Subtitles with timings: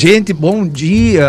[0.00, 1.26] Gente, bom dia.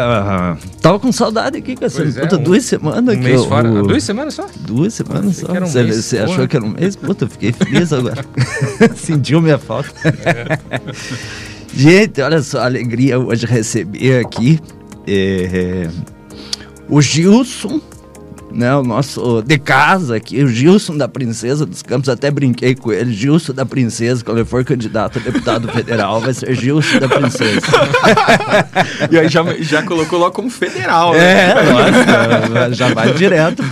[0.81, 3.69] Tava com saudade aqui Pois é, puta, um- duas semanas Um que mês eu- fora.
[3.69, 4.47] o- Duas semanas só?
[4.61, 5.51] Duas semanas só.
[5.51, 6.95] um Você, mês, você achou que era um mês?
[6.95, 8.23] Puta, eu fiquei feliz agora.
[8.95, 9.91] Sentiu minha falta.
[11.75, 14.57] Gente, olha só, a alegria hoje receber aqui
[15.05, 15.89] é,
[16.87, 17.81] o Gilson,
[18.53, 22.91] né, o nosso de casa aqui, o Gilson da Princesa dos Campos, até brinquei com
[22.91, 27.07] ele, Gilson da Princesa, quando ele for candidato a deputado federal, vai ser Gilson da
[27.07, 27.61] Princesa.
[29.09, 31.51] E aí já, já colocou logo como federal, né?
[31.51, 33.63] É, nossa, já vai direto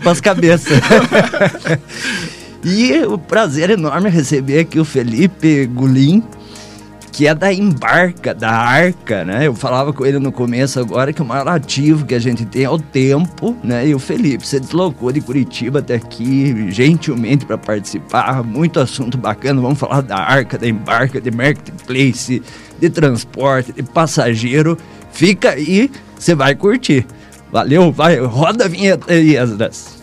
[0.00, 0.78] para as cabeças.
[2.64, 6.22] e o prazer enorme receber aqui o Felipe Gulim,
[7.12, 9.46] que é da Embarca, da Arca, né?
[9.46, 12.64] Eu falava com ele no começo agora que o maior ativo que a gente tem
[12.64, 13.86] é o tempo, né?
[13.88, 18.42] E o Felipe se deslocou de Curitiba até aqui gentilmente para participar.
[18.42, 19.60] Muito assunto bacana.
[19.60, 22.42] Vamos falar da Arca, da Embarca, de Marketplace,
[22.78, 24.78] de transporte, de passageiro.
[25.12, 27.06] Fica aí, você vai curtir.
[27.52, 30.00] Valeu, vai, roda a vinheta aí, Esdras.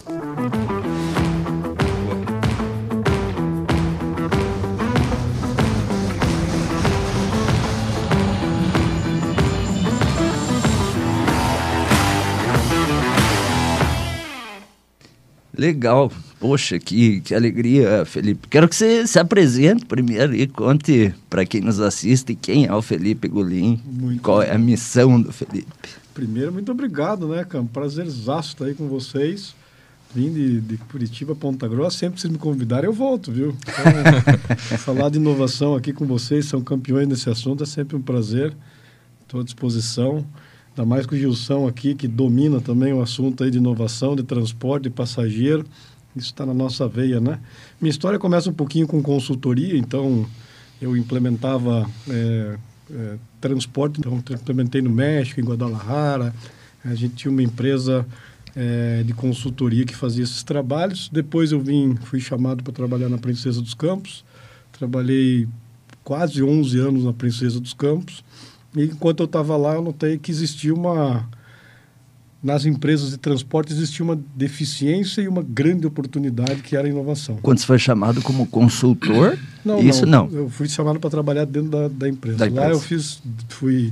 [15.58, 16.12] Legal.
[16.40, 18.48] Poxa, que, que alegria, Felipe.
[18.48, 22.82] Quero que você se apresente primeiro e conte para quem nos assiste quem é o
[22.82, 25.68] Felipe Golim, Muito qual é a missão do Felipe.
[26.14, 27.64] Primeiro, muito obrigado, né, cara?
[27.64, 29.56] Um prazerzaço estar aí com vocês.
[30.14, 31.98] Vim de, de Curitiba, Ponta Grossa.
[31.98, 33.56] Sempre que vocês me convidarem, eu volto, viu?
[33.62, 38.56] Então, falar de inovação aqui com vocês, são campeões nesse assunto, é sempre um prazer.
[39.24, 40.26] Estou à disposição.
[40.78, 44.22] Ainda mais com o Gilson aqui, que domina também o assunto aí de inovação, de
[44.22, 45.66] transporte, de passageiro.
[46.16, 47.40] Isso está na nossa veia, né?
[47.82, 50.24] Minha história começa um pouquinho com consultoria, então
[50.80, 52.58] eu implementava é,
[52.92, 56.32] é, transporte, então implementei no México, em Guadalajara.
[56.86, 58.06] A gente tinha uma empresa
[58.56, 61.10] é, de consultoria que fazia esses trabalhos.
[61.12, 64.24] Depois eu vim, fui chamado para trabalhar na Princesa dos Campos.
[64.72, 65.48] Trabalhei
[66.04, 68.24] quase 11 anos na Princesa dos Campos.
[68.78, 71.28] E enquanto eu estava lá, eu notei que existia uma
[72.42, 77.38] nas empresas de transporte existia uma deficiência e uma grande oportunidade que era a inovação.
[77.42, 80.30] Quando você foi chamado como consultor, Não, isso não.
[80.32, 82.38] Eu fui chamado para trabalhar dentro da, da empresa.
[82.38, 82.72] Da Lá empresa.
[82.72, 83.92] eu fiz, fui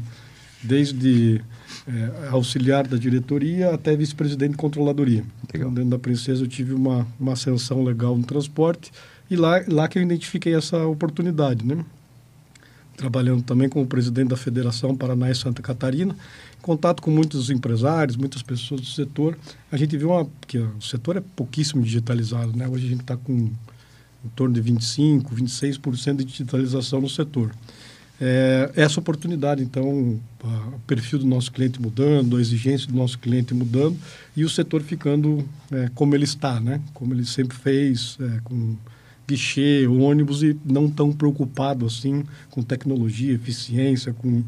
[0.64, 1.42] desde
[1.88, 5.24] eh, auxiliar da diretoria até vice-presidente de controladoria.
[5.44, 8.92] Então, dentro da Princesa eu tive uma, uma ascensão legal no transporte
[9.30, 11.84] e lá, lá que eu identifiquei essa oportunidade, né?
[12.98, 16.14] Trabalhando também como presidente da Federação Paraná e Santa Catarina,
[16.58, 19.38] em contato com muitos empresários, muitas pessoas do setor.
[19.72, 22.68] A gente viu uma, que o setor é pouquíssimo digitalizado, né?
[22.68, 23.52] Hoje a gente está com
[24.26, 27.52] em torno de 25, 26% de digitalização no setor.
[28.20, 33.54] É, essa oportunidade, então, o perfil do nosso cliente mudando, a exigência do nosso cliente
[33.54, 33.98] mudando
[34.36, 36.82] e o setor ficando é, como ele está, né?
[36.94, 38.76] Como ele sempre fez, é, com
[39.28, 44.44] guichê, ônibus e não tão preocupado assim com tecnologia, eficiência, com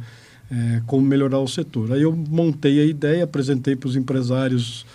[0.49, 1.91] é, como melhorar o setor.
[1.91, 4.85] Aí eu montei a ideia, apresentei para os empresários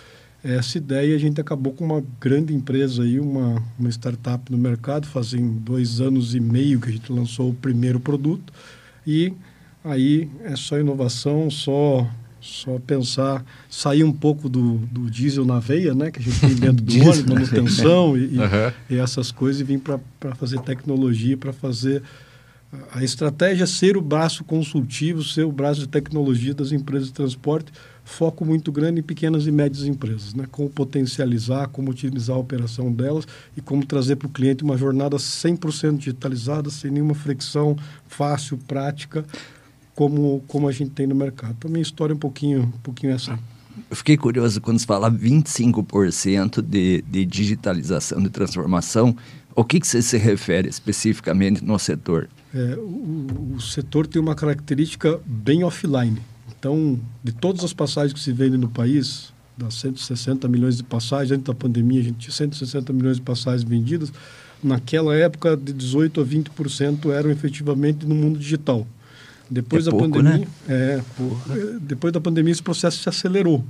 [0.43, 4.57] essa ideia e a gente acabou com uma grande empresa aí, uma, uma startup no
[4.57, 8.51] mercado, fazem dois anos e meio que a gente lançou o primeiro produto
[9.07, 9.31] e
[9.83, 12.09] aí é só inovação, só
[12.43, 16.55] só pensar, sair um pouco do, do diesel na veia, né, que a gente tem
[16.55, 18.73] dentro do ônibus, manutenção e, Aham.
[18.89, 22.03] e essas coisas e vir para fazer tecnologia, para fazer
[22.91, 27.13] a estratégia é ser o braço consultivo, ser o braço de tecnologia das empresas de
[27.13, 27.71] transporte,
[28.03, 30.45] foco muito grande em pequenas e médias empresas, né?
[30.51, 35.17] Como potencializar, como utilizar a operação delas e como trazer para o cliente uma jornada
[35.17, 39.23] 100% digitalizada, sem nenhuma fricção, fácil, prática,
[39.95, 41.55] como como a gente tem no mercado.
[41.57, 43.37] Então, minha história é um pouquinho, um pouquinho essa.
[43.89, 49.15] Eu fiquei curioso quando você fala 25% de, de digitalização, de transformação.
[49.55, 52.29] O que, que você se refere especificamente no setor?
[52.53, 56.19] É, o, o setor tem uma característica bem offline.
[56.57, 61.31] Então, de todas as passagens que se vendem no país, das 160 milhões de passagens,
[61.31, 64.11] antes da pandemia a gente tinha 160 milhões de passagens vendidas,
[64.63, 68.87] naquela época de 18 a 20% eram efetivamente no mundo digital.
[69.53, 70.47] Depois É da pouco, pandemia, né?
[70.67, 71.01] é.
[71.51, 73.63] É, depois da pandemia esse processo se acelerou.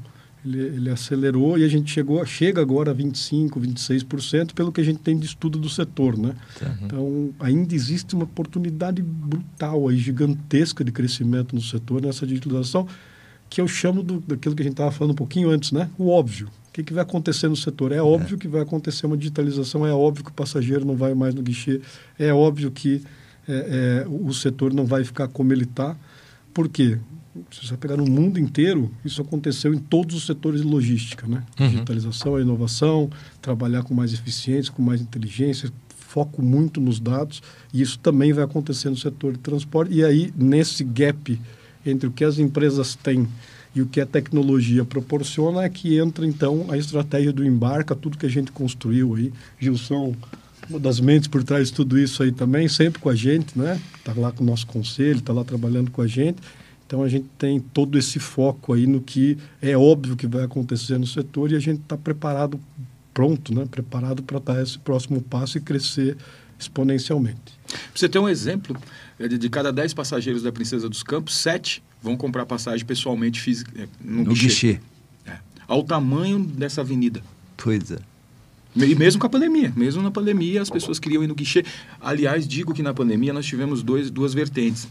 [0.45, 4.83] Ele, ele acelerou e a gente chegou, chega agora a 25, 26% pelo que a
[4.83, 6.35] gente tem de estudo do setor, né?
[6.85, 12.85] Então, ainda existe uma oportunidade brutal aí, gigantesca de crescimento no setor, nessa digitalização,
[13.50, 15.89] que eu chamo do, daquilo que a gente estava falando um pouquinho antes, né?
[15.97, 16.47] O óbvio.
[16.68, 17.91] O que, que vai acontecer no setor?
[17.91, 21.33] É óbvio que vai acontecer uma digitalização, é óbvio que o passageiro não vai mais
[21.35, 21.80] no guichê,
[22.19, 23.01] é óbvio que
[23.48, 25.95] é, é, o setor não vai ficar como ele está.
[26.54, 26.98] Por quê?
[27.50, 31.44] se você pegar no mundo inteiro, isso aconteceu em todos os setores de logística, né?
[31.60, 31.68] Uhum.
[31.68, 33.10] Digitalização, inovação,
[33.42, 37.42] trabalhar com mais eficiência, com mais inteligência, foco muito nos dados,
[37.74, 39.94] e isso também vai acontecer no setor de transporte.
[39.94, 41.40] E aí, nesse gap
[41.86, 43.28] entre o que as empresas têm
[43.75, 48.19] e o que a tecnologia proporciona, é que entra, então, a estratégia do embarca, tudo
[48.19, 49.34] que a gente construiu aí.
[49.60, 50.13] Gilson,
[50.69, 53.80] uma das mentes por trás de tudo isso aí também, sempre com a gente, né?
[53.98, 56.38] Está lá com o nosso conselho, está lá trabalhando com a gente.
[56.86, 60.98] Então a gente tem todo esse foco aí no que é óbvio que vai acontecer
[60.98, 62.60] no setor e a gente está preparado,
[63.13, 63.65] pronto, né?
[63.69, 66.18] Preparado para dar esse próximo passo e crescer
[66.60, 67.57] exponencialmente.
[67.68, 68.77] Pra você ter um exemplo,
[69.19, 73.39] é de de cada 10 passageiros da Princesa dos Campos, 7 vão comprar passagem pessoalmente
[73.42, 74.48] física, é, no, No guichê.
[74.48, 74.80] guichê.
[75.25, 75.38] É.
[75.68, 77.21] Ao tamanho dessa avenida.
[77.57, 77.98] Pois é.
[78.75, 81.64] E mesmo com a pandemia, mesmo na pandemia as pessoas queriam ir no guichê.
[82.02, 84.88] Aliás, digo que na pandemia nós tivemos dois, duas vertentes.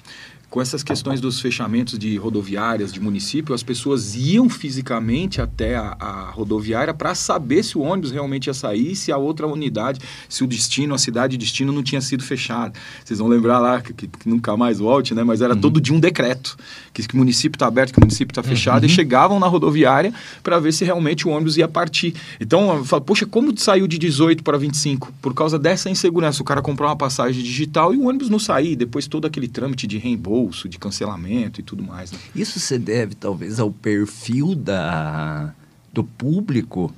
[0.53, 5.97] Com essas questões dos fechamentos de rodoviárias de município, as pessoas iam fisicamente até a,
[5.99, 10.45] a rodoviária para saber se o ônibus realmente ia sair, se a outra unidade, se
[10.45, 12.75] o destino, a cidade de destino não tinha sido fechada.
[13.03, 15.25] Vocês vão lembrar lá que, que- que nunca mais volte, né?
[15.25, 16.55] Mas era todo dia um decreto
[16.93, 20.13] que, que o município está aberto, que o município está fechado, e chegavam na rodoviária
[20.43, 22.15] para ver se realmente o ônibus ia partir.
[22.39, 25.15] Então, eu falo, poxa, como saiu de 18 para 25?
[25.23, 26.43] Por causa dessa insegurança.
[26.43, 28.77] O cara comprou uma passagem digital e o ônibus não saía.
[28.77, 32.13] Depois todo aquele trâmite de reembolso, de cancelamento e tudo mais.
[32.13, 32.19] Né?
[32.35, 35.55] Isso se deve talvez ao perfil da,
[35.93, 36.93] do público,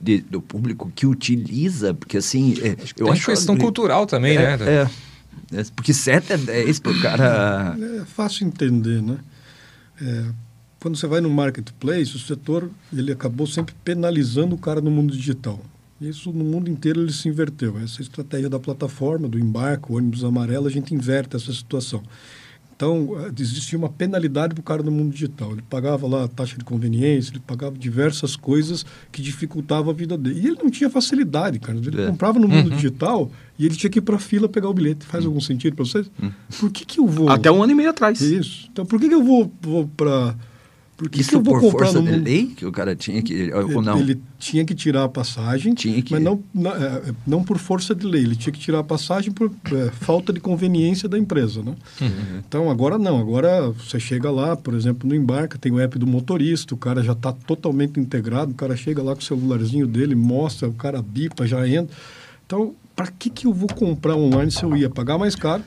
[0.00, 2.54] de- do público que utiliza, porque assim.
[2.62, 4.66] é, Tem uma questão cultural também, é, né?
[4.68, 4.90] É,
[5.52, 7.76] É, porque 7 é 10 pro cara.
[8.00, 9.18] É fácil entender, né?
[10.00, 10.24] É,
[10.80, 15.14] quando você vai no marketplace, o setor ele acabou sempre penalizando o cara no mundo
[15.16, 15.60] digital.
[16.00, 17.78] Isso no mundo inteiro ele se inverteu.
[17.78, 22.02] Essa estratégia da plataforma, do embarque, o ônibus amarelo, a gente inverte essa situação.
[22.80, 25.52] Então, existia uma penalidade para o cara no mundo digital.
[25.52, 30.16] Ele pagava lá a taxa de conveniência, ele pagava diversas coisas que dificultavam a vida
[30.16, 30.40] dele.
[30.40, 31.76] E ele não tinha facilidade, cara.
[31.76, 32.06] Ele É.
[32.06, 35.04] comprava no mundo digital e ele tinha que ir para a fila pegar o bilhete.
[35.04, 36.10] Faz algum sentido para vocês?
[36.58, 37.28] Por que, que eu vou...
[37.28, 38.18] Até um ano e meio atrás.
[38.22, 38.66] Isso.
[38.72, 40.34] Então, por que, que eu vou, vou para...
[41.00, 43.22] Por que, que Isso eu vou por comprar força de lei que o cara tinha
[43.22, 43.50] que.
[43.54, 43.98] Ou não?
[43.98, 47.94] Ele tinha que tirar a passagem, Tinha que- mas não, não, é, não por força
[47.94, 48.20] de lei.
[48.22, 51.62] Ele tinha que tirar a passagem por é, falta de conveniência da empresa.
[51.62, 51.74] Né?
[52.46, 53.18] Então, agora não.
[53.18, 57.02] Agora você chega lá, por exemplo, no embarca, tem o app do motorista, o cara
[57.02, 61.00] já está totalmente integrado, o cara chega lá com o celularzinho dele, mostra, o cara
[61.00, 61.96] bipa, já entra.
[62.44, 65.62] Então, para que, que eu vou comprar online se eu ia pagar mais caro?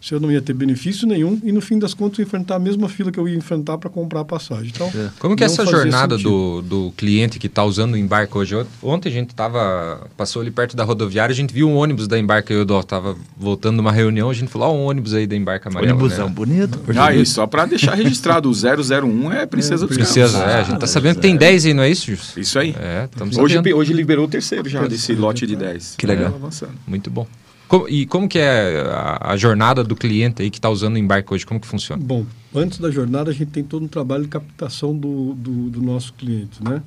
[0.00, 2.88] Se eu não ia ter benefício nenhum e no fim das contas enfrentar a mesma
[2.88, 4.70] fila que eu ia enfrentar para comprar a passagem.
[4.72, 6.62] Então, Como que é essa jornada sentido.
[6.62, 8.54] do, do cliente que está usando o embarque hoje?
[8.80, 12.16] Ontem a gente tava, passou ali perto da rodoviária, a gente viu um ônibus da
[12.18, 15.34] embarque eu estava voltando de uma reunião, a gente falou, ó, um ônibus aí da
[15.34, 15.94] embarque amarelo.
[15.98, 16.32] Ônibusão né?
[16.34, 16.80] bonito.
[16.96, 20.52] Ah, e só para deixar registrado, o 001 é Princesa dos Princesa, Campos.
[20.54, 22.36] é, a gente tá Ah, sabendo que tem 10 aí, não é isso, Jus?
[22.36, 22.74] Isso aí.
[22.78, 23.08] É,
[23.38, 23.76] Hoje, sabendo.
[23.76, 25.94] hoje liberou o terceiro já desse lote de 10.
[25.98, 26.26] Que legal.
[26.32, 26.72] É, avançando.
[26.86, 27.26] Muito bom.
[27.68, 30.98] Como- e como que é a, a jornada do cliente aí que está usando o
[30.98, 31.44] embarque hoje?
[31.46, 32.02] Como que funciona?
[32.02, 35.82] Bom, antes da jornada a gente tem todo um trabalho de captação do, do, do
[35.82, 36.82] nosso cliente, né?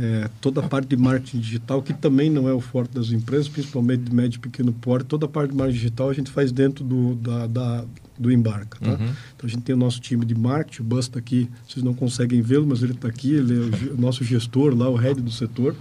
[0.00, 3.48] É, toda a parte de marketing digital, que também não é o forte das empresas,
[3.48, 6.52] principalmente de médio e pequeno porte, toda a parte de marketing digital a gente faz
[6.52, 7.84] dentro do, da, da-
[8.16, 8.88] do embarca, tá?
[8.90, 8.96] Uhum.
[9.34, 11.92] Então a gente tem o nosso time de marketing, o Bus está aqui, vocês não
[11.92, 15.20] conseguem vê-lo, mas ele está aqui, ele é o, o nosso gestor lá, o head
[15.20, 15.74] do setor.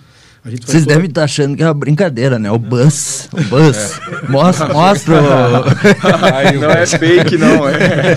[0.46, 2.50] A gente faz Vocês toda- devem estar achando que é uma brincadeira, né?
[2.50, 3.28] O bus.
[3.34, 4.00] O bus.
[4.30, 5.16] Mostra, mostra.
[5.22, 7.68] o- Não é fake, não.
[7.68, 8.16] É.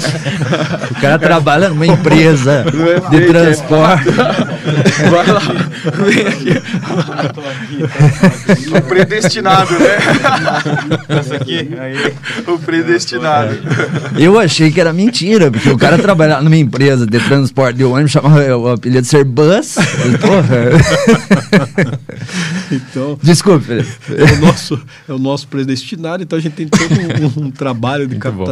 [0.91, 3.27] O cara trabalha numa empresa Não é de fake, é.
[3.27, 4.05] transporte.
[5.11, 5.41] Vai lá.
[6.05, 6.53] Vem aqui.
[8.77, 9.97] O predestinado, né?
[11.09, 11.69] Essa aqui.
[12.47, 13.59] O predestinado.
[14.19, 18.13] Eu achei que era mentira, porque o cara trabalhava numa empresa de transporte de ônibus,
[18.13, 19.75] chamava o apelido de ser bus.
[20.21, 20.73] Porra.
[22.71, 23.91] Então, Desculpe, Felipe.
[24.17, 28.07] é o nosso, é o nosso predestinado, então a gente tem todo um, um trabalho
[28.07, 28.45] de Muito bom.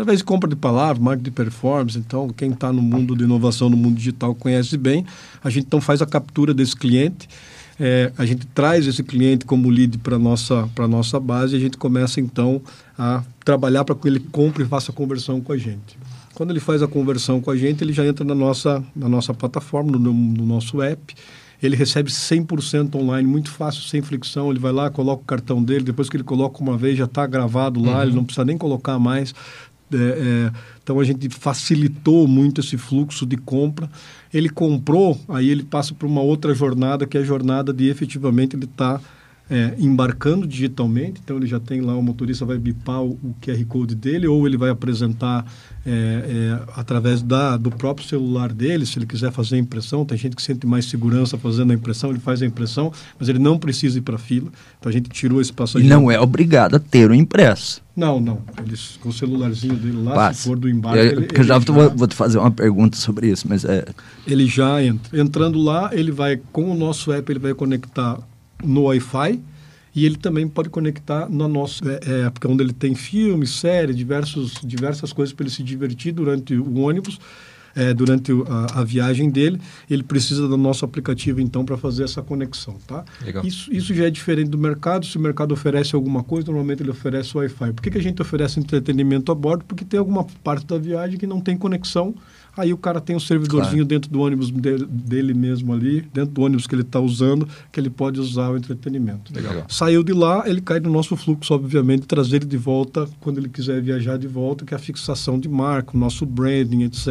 [0.00, 1.98] Através de compra de palavras, marketing de performance.
[1.98, 5.04] Então, quem está no mundo de inovação, no mundo digital, conhece bem.
[5.44, 7.28] A gente então faz a captura desse cliente.
[7.78, 11.56] é, a gente traz esse cliente como lead para a nossa, pra nossa base e
[11.56, 12.60] a gente começa então
[12.98, 15.98] a trabalhar para que ele compre e faça a conversão com a gente.
[16.34, 19.34] Quando ele faz a conversão com a gente, ele já entra na nossa, na nossa
[19.34, 21.14] plataforma, no, no nosso app.
[21.62, 24.50] Ele recebe 100% online, muito fácil, sem fricção.
[24.50, 27.26] Ele vai lá, coloca o cartão dele, depois que ele coloca uma vez, já está
[27.26, 29.34] gravado lá, ele não precisa nem colocar mais.
[29.92, 33.90] É, é, então a gente facilitou muito esse fluxo de compra.
[34.32, 38.56] Ele comprou, aí ele passa para uma outra jornada, que é a jornada de efetivamente
[38.56, 39.00] ele estar
[39.50, 43.64] é, embarcando digitalmente, então ele já tem lá, o motorista vai bipar o, o QR
[43.66, 45.44] Code dele, ou ele vai apresentar
[45.84, 50.04] é, é, através da, do próprio celular dele, se ele quiser fazer a impressão.
[50.04, 53.38] Tem gente que sente mais segurança fazendo a impressão, ele faz a impressão, mas ele
[53.38, 54.50] não precisa ir para a fila.
[54.78, 55.86] Então a gente tirou esse passageiro.
[55.86, 57.82] E não é obrigado a ter o impresso.
[57.96, 58.42] Não, não.
[58.64, 60.42] Eles, com o celularzinho dele lá, Passa.
[60.42, 60.98] se for do embarque.
[60.98, 63.84] Eu, ele, eu já, ele vou, vou te fazer uma pergunta sobre isso, mas é.
[64.26, 65.18] ele já entra.
[65.18, 68.18] Entrando lá, ele vai, com o nosso app, ele vai conectar
[68.62, 69.40] no Wi-Fi
[69.94, 74.54] e ele também pode conectar na nossa é, época, onde ele tem filme, série, diversos,
[74.62, 77.18] diversas coisas para ele se divertir durante o ônibus.
[77.74, 82.22] é, durante a, a viagem dele, ele precisa do nosso aplicativo então para fazer essa
[82.22, 83.04] conexão, tá?
[83.24, 83.44] Legal.
[83.44, 85.06] Isso, isso já é diferente do mercado.
[85.06, 87.72] Se o mercado oferece alguma coisa, normalmente ele oferece Wi-Fi.
[87.72, 89.64] Por que, que a gente oferece entretenimento a bordo?
[89.64, 92.14] Porque tem alguma parte da viagem que não tem conexão.
[92.56, 96.42] Aí o cara tem um servidorzinho dentro do ônibus dele, dele mesmo ali, dentro do
[96.42, 99.32] ônibus que ele está usando, que ele pode usar o entretenimento.
[99.34, 99.64] Legal.
[99.68, 103.48] Saiu de lá, ele cai no nosso fluxo, obviamente, trazer ele de volta quando ele
[103.48, 107.08] quiser viajar de volta, que é a fixação de marca, o nosso branding, etc.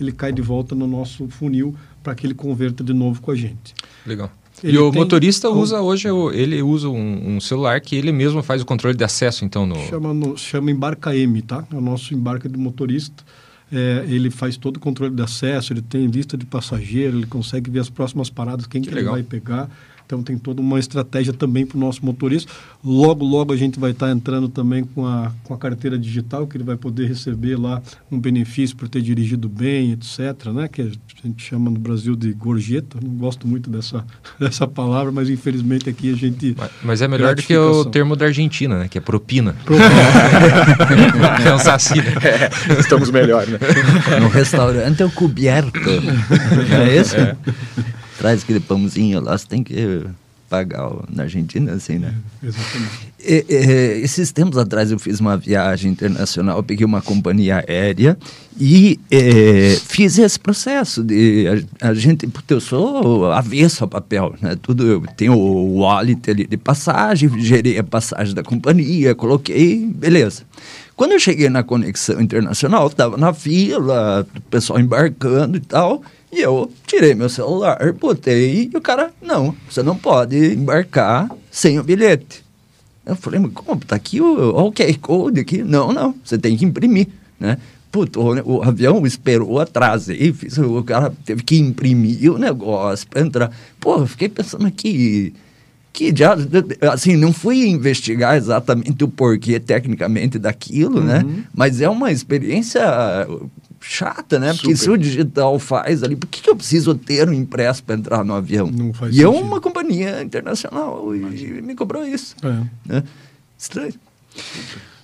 [0.00, 3.34] Ele cai de volta no nosso funil para que ele converta de novo com a
[3.36, 3.74] gente.
[4.06, 4.30] Legal.
[4.62, 8.42] Ele e o tem- motorista usa hoje, ele usa um, um celular que ele mesmo
[8.42, 9.76] faz o controle de acesso, então, no...
[9.88, 11.64] Chama, no, chama Embarca M, tá?
[11.72, 13.24] É o nosso embarque de motorista.
[13.74, 17.68] É, ele faz todo o controle de acesso, ele tem lista de passageiro, ele consegue
[17.70, 19.14] ver as próximas paradas, quem que, ele legal.
[19.14, 19.68] vai pegar.
[20.06, 22.52] Então tem toda uma estratégia também para o nosso motorista.
[22.84, 26.56] Logo, logo a gente vai estar entrando também com a, com a carteira digital, que
[26.56, 27.80] ele vai poder receber lá
[28.12, 30.48] um benefício por ter dirigido bem, etc.
[30.52, 30.68] Né?
[30.68, 30.88] Que a
[31.26, 32.98] gente chama no Brasil de gorjeta.
[33.02, 34.04] Não gosto muito dessa,
[34.38, 36.54] dessa palavra, mas infelizmente aqui a gente.
[36.58, 38.88] Mas- Mas é melhor do que o termo da Argentina, né?
[38.88, 39.56] Que é propina.
[39.64, 40.04] Provavelmente-
[41.48, 42.12] é um saci, né?
[42.22, 43.58] É, estamos melhor, né?
[44.20, 45.80] No restaurante é o coberto.
[45.80, 47.16] é isso?
[48.18, 50.04] Traz aquele pãozinho lá, você tem que
[50.48, 52.14] pagar na Argentina, assim, né?
[52.42, 53.14] Exatamente.
[53.26, 58.16] E- e- esses tempos atrás eu fiz uma viagem internacional, peguei uma companhia aérea
[58.60, 59.00] e
[59.86, 61.46] fiz esse processo de
[61.80, 64.56] a, a gente, puta, eu sou avesso a papel, né?
[64.60, 70.42] Tudo eu tenho o wallet ali de passagem, gerei a passagem da companhia, coloquei, beleza.
[70.94, 76.02] Quando eu cheguei na conexão internacional, estava na fila, o pessoal embarcando e tal,
[76.34, 81.78] e eu tirei meu celular, botei, e o cara, não, você não pode embarcar sem
[81.78, 82.44] o bilhete.
[83.06, 83.80] Eu falei, mas como?
[83.84, 85.62] Tá aqui o, o QR Code aqui.
[85.62, 87.06] Não, não, você tem que imprimir,
[87.38, 87.58] né?
[87.92, 93.20] Puto, o, o avião esperou, atrasei, fiz, o cara teve que imprimir o negócio para
[93.20, 93.50] entrar.
[93.78, 95.32] Pô, eu fiquei pensando aqui,
[95.92, 96.36] que já,
[96.92, 101.24] assim, não fui investigar exatamente o porquê tecnicamente daquilo, né?
[101.54, 102.82] Mas é uma experiência
[103.86, 104.52] chata, né?
[104.54, 104.78] Porque Super.
[104.78, 108.24] se o digital faz ali, por que, que eu preciso ter um impresso para entrar
[108.24, 108.66] no avião?
[108.70, 109.44] Não faz e é sentido.
[109.46, 111.18] uma companhia internacional e
[111.60, 112.34] me cobrou isso.
[112.42, 112.64] É.
[112.94, 113.04] Né?
[113.58, 113.94] Estranho.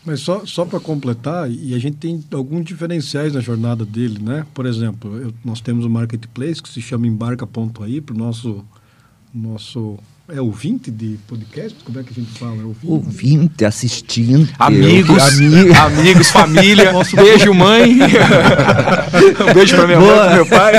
[0.04, 4.46] Mas só, só para completar, e a gente tem alguns diferenciais na jornada dele, né?
[4.54, 8.64] Por exemplo, eu- nós temos um marketplace que se chama Embarca.ai para o nosso,
[9.34, 9.99] nosso...
[10.32, 11.76] É ouvinte de podcast?
[11.82, 12.56] Como é que a gente fala?
[12.60, 12.87] É ouvinte?
[12.87, 14.49] Ouvinte, assistindo.
[14.58, 16.92] Amigos, Ami- amigos, família.
[17.16, 17.99] beijo, mãe.
[19.50, 20.26] um beijo pra minha mãe, Boa.
[20.26, 20.72] pro meu pai.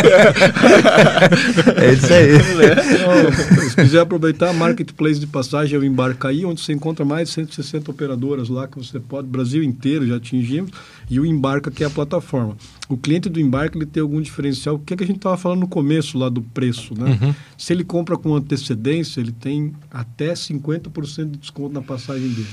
[1.77, 2.36] É isso aí.
[2.36, 7.34] Então, se quiser aproveitar, marketplace de passagem é o Embarcaí, onde você encontra mais de
[7.36, 10.72] 160 operadoras lá que você pode, Brasil inteiro já atingimos,
[11.10, 12.55] e o Embarca, que é a plataforma.
[12.93, 15.38] O cliente do Embarca ele tem algum diferencial, o que, é que a gente estava
[15.38, 17.36] falando no começo lá do preço, né?
[17.57, 22.48] Se ele compra com antecedência, ele tem até 50% de desconto na passagem dele.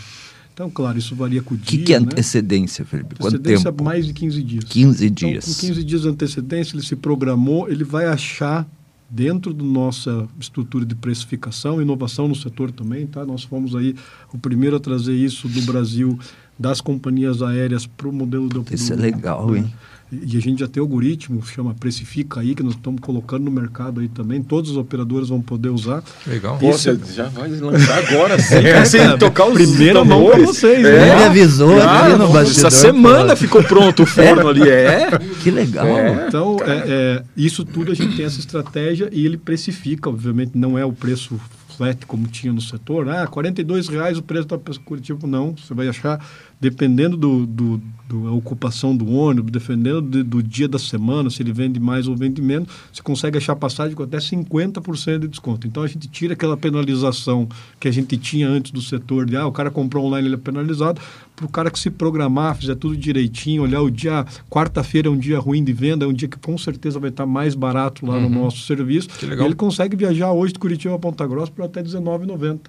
[0.55, 2.07] Então, claro, isso varia com o O que, dia, que é né?
[2.11, 3.15] antecedência, Felipe?
[3.17, 3.85] Quanto Antecedência tempo?
[3.85, 4.65] mais de 15 dias.
[4.65, 5.45] 15 Então, dias.
[5.45, 8.67] com 15 dias de antecedência, ele se programou, ele vai achar
[9.11, 13.25] dentro da nossa estrutura de precificação, inovação no setor também, tá?
[13.25, 13.95] Nós fomos aí
[14.33, 16.19] o primeiro a trazer isso do Brasil,
[16.59, 18.65] das companhias aéreas para o modelo do...
[18.73, 19.73] Isso é do- legal, hein?
[20.11, 24.01] E a gente já tem algoritmo, chama Precifica aí, que nós estamos colocando no mercado
[24.01, 26.03] aí também, todos os operadores vão poder usar.
[26.27, 26.57] Legal.
[26.59, 30.23] Pô, Isso- você já vai lançar agora, sim, É, sem cara, tocar os primeira mão
[30.25, 30.47] pra tambores.
[30.59, 31.17] vocês, Ele né?
[31.17, 32.67] me avisou Ah, ali no não, bastidor.
[32.67, 35.11] Essa semana ficou pronto o forno ali, é.
[35.43, 35.87] Que legal.
[35.87, 36.25] É.
[36.27, 40.79] Então, é, é, isso tudo a gente tem essa estratégia e ele precifica, obviamente, não
[40.79, 41.39] é o preço
[41.77, 43.09] flat como tinha no setor.
[43.09, 45.27] Ah, 42 reais o preço da Curitiba.
[45.29, 46.19] Não, você vai achar
[46.61, 51.53] dependendo do, do da ocupação do ônibus, dependendo de, do dia da semana, se ele
[51.53, 55.67] vende mais ou vende menos, você consegue achar passagem com até 50% de desconto.
[55.67, 57.47] Então a gente tira aquela penalização
[57.79, 60.39] que a gente tinha antes do setor de ah, o cara comprou online, ele é
[60.39, 61.01] penalizado,
[61.37, 65.19] para o cara que se programar, fizer tudo direitinho, olhar o dia, quarta-feira é um
[65.19, 68.15] dia ruim de venda, é um dia que com certeza vai estar mais barato lá
[68.15, 68.29] uhum.
[68.29, 69.09] no nosso serviço.
[69.23, 72.61] Ele consegue viajar hoje de Curitiba a Ponta Grossa por até R$19,90.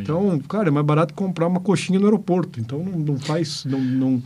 [0.00, 2.60] Então, cara, é mais barato comprar uma coxinha no aeroporto.
[2.60, 3.64] Então não, não faz.
[3.64, 4.22] Não, não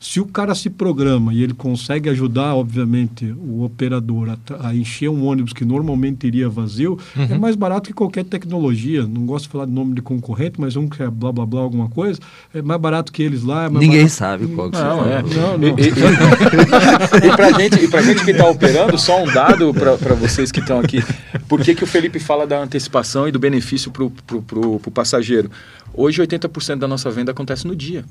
[0.00, 5.10] se o cara se programa e ele consegue ajudar, obviamente, o operador a, a encher
[5.10, 7.26] um ônibus que normalmente iria vazio, é uhum.
[7.32, 9.06] é mais barato que qualquer tecnologia.
[9.06, 11.60] Não gosto de falar de nome de concorrente, mas um que é blá blá blá
[11.60, 12.18] alguma coisa,
[12.54, 13.66] é mais barato que eles lá.
[13.66, 14.08] É Ninguém barato...
[14.08, 15.22] sabe qual que não, é.
[15.22, 15.68] Não, não.
[15.68, 20.50] E, e, e para gente, e gente que está operando, só um dado para vocês
[20.50, 21.04] que estão aqui.
[21.46, 25.50] Por que, que o Felipe fala da antecipação e do benefício para o passageiro?
[25.92, 28.02] Hoje, 80% da nossa venda acontece no dia.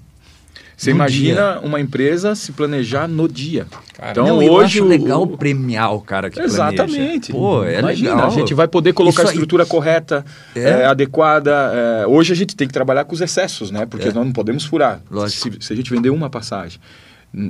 [0.79, 1.59] Você no imagina dia.
[1.61, 3.67] uma empresa se planejar no dia.
[3.97, 4.87] Cara, então não, hoje eu acho o...
[4.87, 7.33] legal premiar o cara que Exatamente.
[7.33, 7.33] Planeja.
[7.33, 8.27] Pô, é imagina, legal.
[8.27, 9.69] A gente vai poder colocar Isso a estrutura aí...
[9.69, 10.23] correta,
[10.55, 10.61] é?
[10.61, 11.51] É, adequada.
[11.73, 13.85] É, hoje a gente tem que trabalhar com os excessos, né?
[13.85, 14.13] Porque é.
[14.13, 15.01] nós não podemos furar.
[15.27, 16.79] Se, se a gente vender uma passagem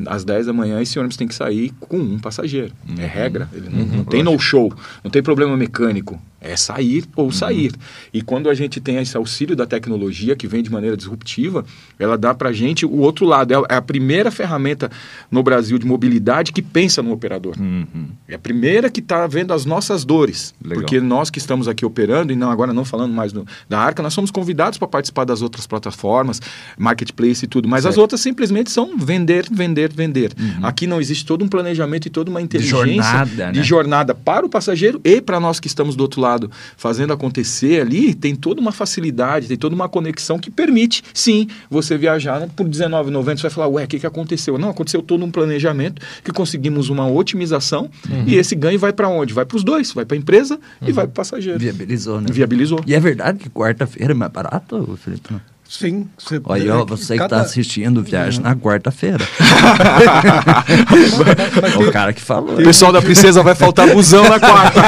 [0.07, 2.73] às 10 da manhã esse ônibus tem que sair com um passageiro.
[2.87, 2.99] É uhum.
[2.99, 3.49] É regra.
[3.53, 6.21] Ele não, uhum, não tem no-show, não tem problema mecânico.
[6.41, 7.31] É sair ou uhum.
[7.31, 7.73] sair.
[8.13, 11.65] E quando a gente tem esse auxílio da tecnologia, que vem de maneira disruptiva,
[11.97, 13.53] ela dá para a gente o outro lado.
[13.53, 14.89] É, é a primeira ferramenta
[15.29, 17.55] no Brasil de mobilidade que pensa no operador.
[17.59, 18.07] Uhum.
[18.27, 20.53] É a primeira que está vendo as nossas dores.
[20.63, 20.81] Legal.
[20.81, 24.01] Porque nós que estamos aqui operando, e não agora não falando mais do, da Arca,
[24.01, 26.41] nós somos convidados para participar das outras plataformas,
[26.77, 27.67] marketplace e tudo.
[27.67, 27.93] Mas certo.
[27.93, 30.33] as outras simplesmente são vender, vender, vender.
[30.39, 30.65] Uhum.
[30.65, 33.63] Aqui não existe todo um planejamento e toda uma inteligência de jornada, de né?
[33.63, 38.13] jornada para o passageiro e para nós que estamos do outro lado fazendo acontecer ali,
[38.13, 43.37] tem toda uma facilidade, tem toda uma conexão que permite, sim, você viajar por R$19,90.
[43.37, 44.57] Você vai falar, ué, o que, que aconteceu?
[44.57, 48.23] Não, aconteceu todo um planejamento que conseguimos uma otimização uhum.
[48.27, 49.33] e esse ganho vai para onde?
[49.33, 50.89] Vai para os dois, vai para a empresa uhum.
[50.89, 51.59] e vai para o passageiro.
[51.59, 52.27] Viabilizou, né?
[52.31, 52.81] Viabilizou.
[52.85, 55.35] E é verdade que quarta-feira é mais barato, Felipe?
[55.69, 56.07] Sim.
[56.17, 57.29] Você, Olha, ó, você cada...
[57.29, 59.23] que está assistindo Viagem na quarta-feira.
[61.79, 62.55] o cara que falou.
[62.55, 64.81] O pessoal da Princesa vai faltar busão na quarta.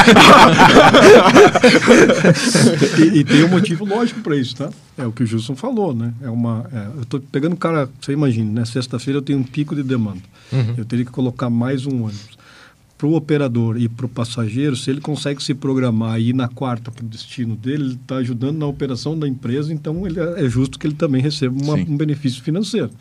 [2.97, 4.71] e, e, tem um motivo lógico para isso, tá?
[4.97, 6.15] É o que o Gilson falou, né?
[6.19, 8.65] É uma, é, eu estou pegando o cara, você imagina, né?
[8.65, 10.23] Sexta-feira eu tenho um pico de demanda.
[10.51, 10.73] Uhum.
[10.77, 12.40] Eu teria que colocar mais um ônibus
[13.01, 16.47] para o operador e para o passageiro, se ele consegue se programar e ir na
[16.47, 20.45] quarta para o destino dele, ele está ajudando na operação da empresa, então ele, é,
[20.45, 22.91] é justo que ele também receba uma, um benefício financeiro.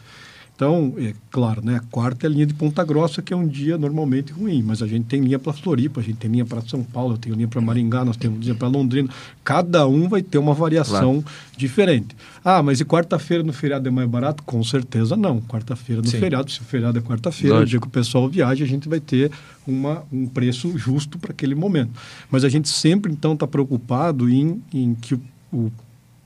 [0.60, 3.48] Então, é claro, né, a quarta é a linha de Ponta Grossa, que é um
[3.48, 6.60] dia normalmente ruim, mas a gente tem linha para Floripa, a gente tem linha para
[6.60, 9.08] São Paulo, eu tenho linha para Maringá, nós temos linha para Londrina.
[9.42, 11.24] Cada um vai ter uma variação claro.
[11.56, 12.14] diferente.
[12.44, 14.42] Ah, mas e quarta-feira no feriado é mais barato?
[14.42, 15.40] Com certeza não.
[15.40, 16.20] Quarta-feira no Sim.
[16.20, 19.00] feriado, se o feriado é quarta-feira, o dia que o pessoal viaja, a gente vai
[19.00, 19.32] ter
[19.66, 21.92] uma, um preço justo para aquele momento.
[22.30, 25.72] Mas a gente sempre, então, está preocupado em, em que o, o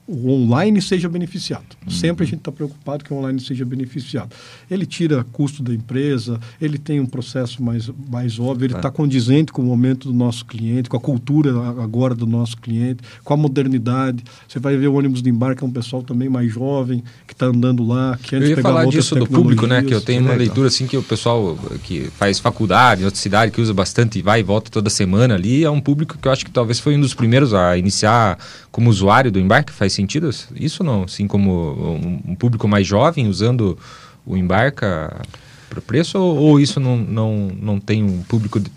[0.07, 1.65] o online seja beneficiado.
[1.83, 1.91] Uhum.
[1.91, 4.29] Sempre a gente está preocupado que o online seja beneficiado.
[4.69, 8.91] Ele tira custo da empresa, ele tem um processo mais, mais óbvio, ele está é.
[8.91, 13.33] condizente com o momento do nosso cliente, com a cultura agora do nosso cliente, com
[13.33, 14.23] a modernidade.
[14.47, 17.47] Você vai ver o ônibus de embarque, é um pessoal também mais jovem, que está
[17.47, 19.81] andando lá, que antes Eu ia falar disso do público, né?
[19.81, 23.19] Que eu tenho uma é, leitura assim que o pessoal que faz faculdade em outra
[23.19, 26.27] cidade, que usa bastante e vai e volta toda semana ali, é um público que
[26.27, 28.37] eu acho que talvez foi um dos primeiros a iniciar
[28.71, 31.03] como usuário do embarque, faz sentido isso não?
[31.03, 33.77] Assim como um, público mais jovem usando
[34.25, 35.21] o embarca
[35.69, 38.59] para preço ou, ou, isso não, não, não tem um público...
[38.59, 38.69] De...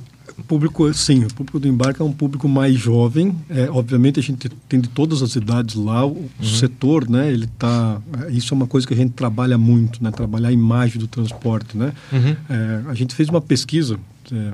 [0.47, 3.35] público, sim, o público do embarque é um público mais jovem.
[3.49, 6.07] É, obviamente a gente tem de todas as idades lá.
[6.07, 6.29] O uhum.
[6.43, 7.31] setor, né?
[7.31, 8.01] Ele tá.
[8.31, 10.11] Isso é uma coisa que a gente trabalha muito, né?
[10.11, 11.93] Trabalhar a imagem do transporte, né?
[12.13, 12.37] Uhum.
[12.49, 13.99] É, a gente fez uma pesquisa.
[14.33, 14.53] É,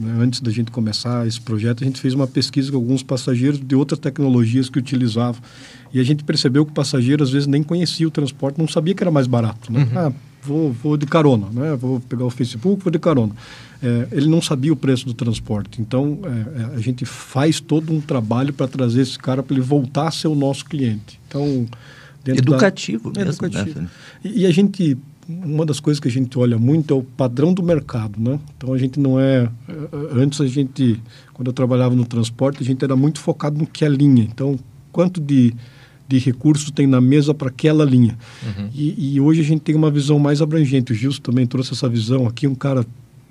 [0.00, 0.16] né?
[0.18, 3.76] Antes da gente começar esse projeto, a gente fez uma pesquisa com alguns passageiros de
[3.76, 5.42] outras tecnologias que utilizavam.
[5.92, 8.94] E a gente percebeu que o passageiro, às vezes, nem conhecia o transporte, não sabia
[8.94, 9.70] que era mais barato.
[9.70, 9.80] Né?
[9.80, 9.98] Uhum.
[9.98, 11.76] Ah, vou, vou de carona, né?
[11.76, 13.34] vou pegar o Facebook, vou de carona.
[13.82, 15.82] É, ele não sabia o preço do transporte.
[15.82, 19.62] Então, é, é a gente faz todo um trabalho para trazer esse cara para ele
[19.62, 21.20] voltar a ser o nosso cliente.
[21.28, 21.66] Então,
[22.24, 23.24] educativo da...
[23.24, 23.46] mesmo.
[23.46, 23.80] Educativo.
[23.80, 23.88] Né?
[24.24, 24.96] E, e a gente
[25.44, 28.38] uma das coisas que a gente olha muito é o padrão do mercado, né?
[28.56, 29.50] Então a gente não é, é
[30.12, 31.00] antes a gente
[31.32, 34.22] quando eu trabalhava no transporte a gente era muito focado no que é linha.
[34.24, 34.58] Então
[34.92, 35.54] quanto de
[36.08, 38.18] de recursos tem na mesa para aquela linha.
[38.42, 38.68] Uhum.
[38.74, 40.90] E, e, hoje a gente tem uma visão mais abrangente.
[40.90, 42.84] O Gilson também trouxe essa visão aqui, um cara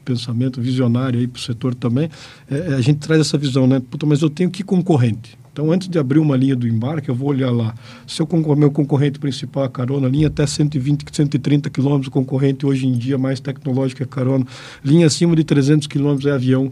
[0.06, 2.10] pensamento visionário aí para o setor também.
[2.50, 3.80] É, é, a gente traz essa visão, né?
[3.80, 5.38] Puta, mas eu tenho que concorrente?
[5.52, 7.74] Então, antes de abrir uma linha do embarque, eu vou olhar lá.
[8.08, 12.94] Se o meu concorrente principal é carona, linha até 120, 130 quilômetros, concorrente hoje em
[12.94, 14.46] dia mais tecnológico é carona.
[14.84, 16.72] Linha acima de 300 quilômetros é avião.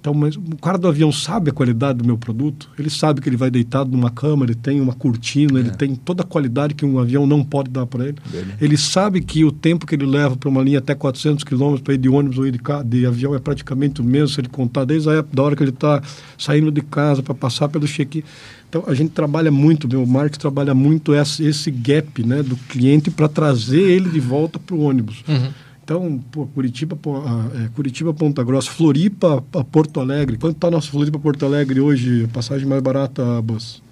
[0.00, 3.28] Então, mas o cara do avião sabe a qualidade do meu produto, ele sabe que
[3.28, 5.60] ele vai deitado numa cama, ele tem uma cortina, é.
[5.60, 8.18] ele tem toda a qualidade que um avião não pode dar para ele.
[8.60, 11.94] Ele sabe que o tempo que ele leva para uma linha até 400 quilômetros para
[11.94, 14.84] ir de ônibus ou ir de, de avião é praticamente o mesmo, se ele contar
[14.84, 16.00] desde a época da hora que ele está
[16.38, 18.22] saindo de casa para passar pelo check-in.
[18.68, 23.10] Então, a gente trabalha muito, meu marketing trabalha muito esse, esse gap né, do cliente
[23.10, 25.24] para trazer ele de volta para o ônibus.
[25.26, 25.48] Uhum.
[25.88, 30.36] Então, pô, Curitiba, pô, é, Curitiba, Ponta Grossa, Floripa, Porto Alegre.
[30.36, 32.28] Quanto está nosso Floripa, Porto Alegre hoje?
[32.30, 33.82] Passagem mais barata, Bus?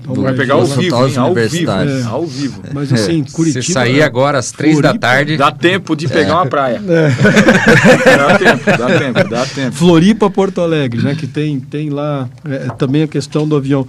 [0.00, 1.16] Então, vai pegar ao vivo, hein?
[1.16, 2.02] Ao vivo, é.
[2.02, 2.60] ao vivo.
[2.74, 3.30] Mas assim, é.
[3.30, 3.62] Curitiba...
[3.62, 5.36] Se sair agora às três Floripa, da tarde...
[5.36, 6.34] Dá tempo de pegar é.
[6.34, 6.82] uma praia.
[6.88, 8.16] É.
[8.18, 9.76] dá tempo, dá tempo, dá tempo.
[9.76, 11.14] Floripa, Porto Alegre, né?
[11.14, 13.86] Que tem, tem lá é, também a questão do avião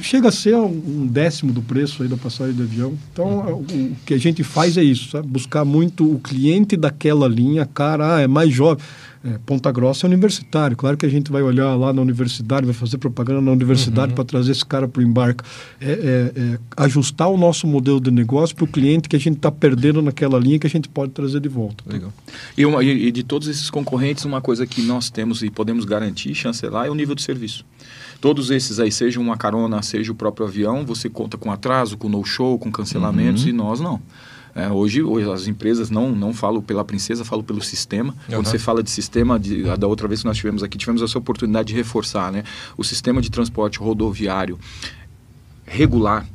[0.00, 2.96] chega a ser um décimo do preço aí da passagem de avião.
[3.12, 3.92] Então, uhum.
[3.92, 5.26] o que a gente faz é isso, sabe?
[5.26, 8.84] buscar muito o cliente daquela linha, cara, ah, é mais jovem.
[9.24, 10.76] É, Ponta Grossa é universitário.
[10.76, 14.14] Claro que a gente vai olhar lá na universidade, vai fazer propaganda na universidade uhum.
[14.14, 15.42] para trazer esse cara para o embarque.
[15.80, 19.38] É, é, é, ajustar o nosso modelo de negócio para o cliente que a gente
[19.38, 21.82] está perdendo naquela linha que a gente pode trazer de volta.
[21.86, 22.12] Legal.
[22.56, 26.32] E, uma, e, de todos esses concorrentes, uma coisa que nós temos e podemos garantir,
[26.34, 27.64] chancelar, é o nível de serviço.
[28.20, 32.08] Todos esses aí, seja uma carona, seja o próprio avião, você conta com atraso, com
[32.08, 33.50] no-show, com cancelamentos uhum.
[33.50, 34.00] e nós não.
[34.54, 38.12] É, hoje, hoje, as empresas não, não falam pela princesa, falam pelo sistema.
[38.12, 38.36] Uhum.
[38.36, 41.18] Quando você fala de sistema, de, da outra vez que nós tivemos aqui, tivemos essa
[41.18, 42.42] oportunidade de reforçar, né?
[42.76, 44.58] O sistema de transporte rodoviário
[45.66, 46.26] regular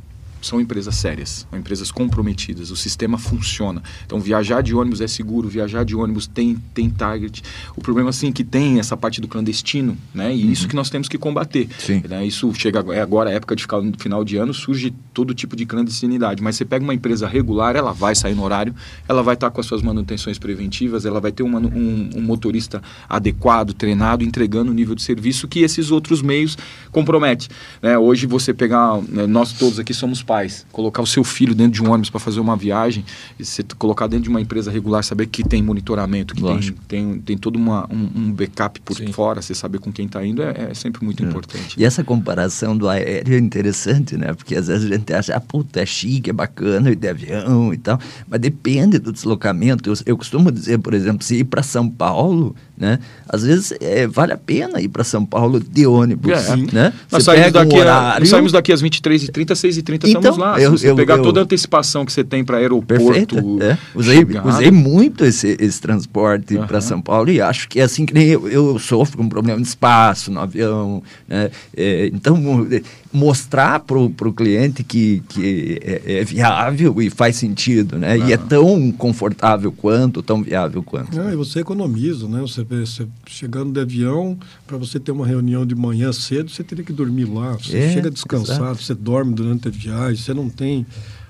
[0.41, 3.81] são empresas sérias, são empresas comprometidas, o sistema funciona.
[4.05, 7.43] Então, viajar de ônibus é seguro, viajar de ônibus tem, tem target.
[7.75, 10.35] O problema, assim, é que tem essa parte do clandestino, né?
[10.35, 10.51] E uhum.
[10.51, 11.67] isso que nós temos que combater.
[11.79, 12.03] Sim.
[12.07, 12.25] Né?
[12.25, 15.55] Isso chega é agora, a época de ficar no final de ano, surge todo tipo
[15.55, 16.41] de clandestinidade.
[16.41, 18.73] Mas você pega uma empresa regular, ela vai sair no horário,
[19.07, 22.81] ela vai estar com as suas manutenções preventivas, ela vai ter uma, um, um motorista
[23.07, 26.57] adequado, treinado, entregando o nível de serviço que esses outros meios
[26.91, 27.47] comprometem.
[27.81, 27.97] Né?
[27.97, 31.83] Hoje, você pegar, né, nós todos aqui somos pais, colocar o seu filho dentro de
[31.83, 33.03] um ônibus para fazer uma viagem,
[33.37, 37.37] você colocar dentro de uma empresa regular, saber que tem monitoramento, que tem, tem, tem
[37.37, 39.11] todo uma, um, um backup por Sim.
[39.11, 41.27] fora, você saber com quem está indo, é, é, sempre muito é.
[41.27, 41.77] importante.
[41.77, 44.33] E essa comparação do aéreo é interessante, né?
[44.33, 47.73] Porque às vezes a gente acha, ah, puta, é chique, é bacana ir de avião
[47.73, 49.89] e tal, mas depende do deslocamento.
[49.89, 52.97] Eu, eu costumo dizer, por exemplo, se ir para São Paulo, né?
[53.29, 56.31] Às vezes é, vale a pena ir para São Paulo de ônibus.
[56.31, 56.55] É.
[56.73, 56.91] Né?
[57.11, 58.19] Nós, saímos daqui, um horário...
[58.19, 60.59] nós saímos daqui às 23h30, 6h30 então, estamos lá.
[60.59, 63.05] Eu, Se você eu, pegar eu, toda a antecipação que você tem para aeroporto.
[63.05, 63.77] Perfeito, é.
[63.93, 66.65] usei, usei muito esse, esse transporte uhum.
[66.65, 69.61] para São Paulo e acho que é assim que nem eu, eu sofro com problema
[69.61, 71.03] de espaço no avião.
[71.27, 71.51] Né?
[71.77, 72.67] É, então,
[73.13, 78.17] mostrar para o cliente que, que é, é, viável e faz sentido, né?
[78.17, 81.17] E é tão confortável quanto, tão viável quanto.
[81.17, 82.39] e você economiza, né?
[82.39, 86.85] Você, você chegando de avião, para você ter uma reunião de manhã cedo, você teria
[86.85, 87.53] que dormir lá.
[87.53, 88.83] Você é, chega descansado, exato.
[88.83, 90.85] você dorme durante a viagem, você não tem,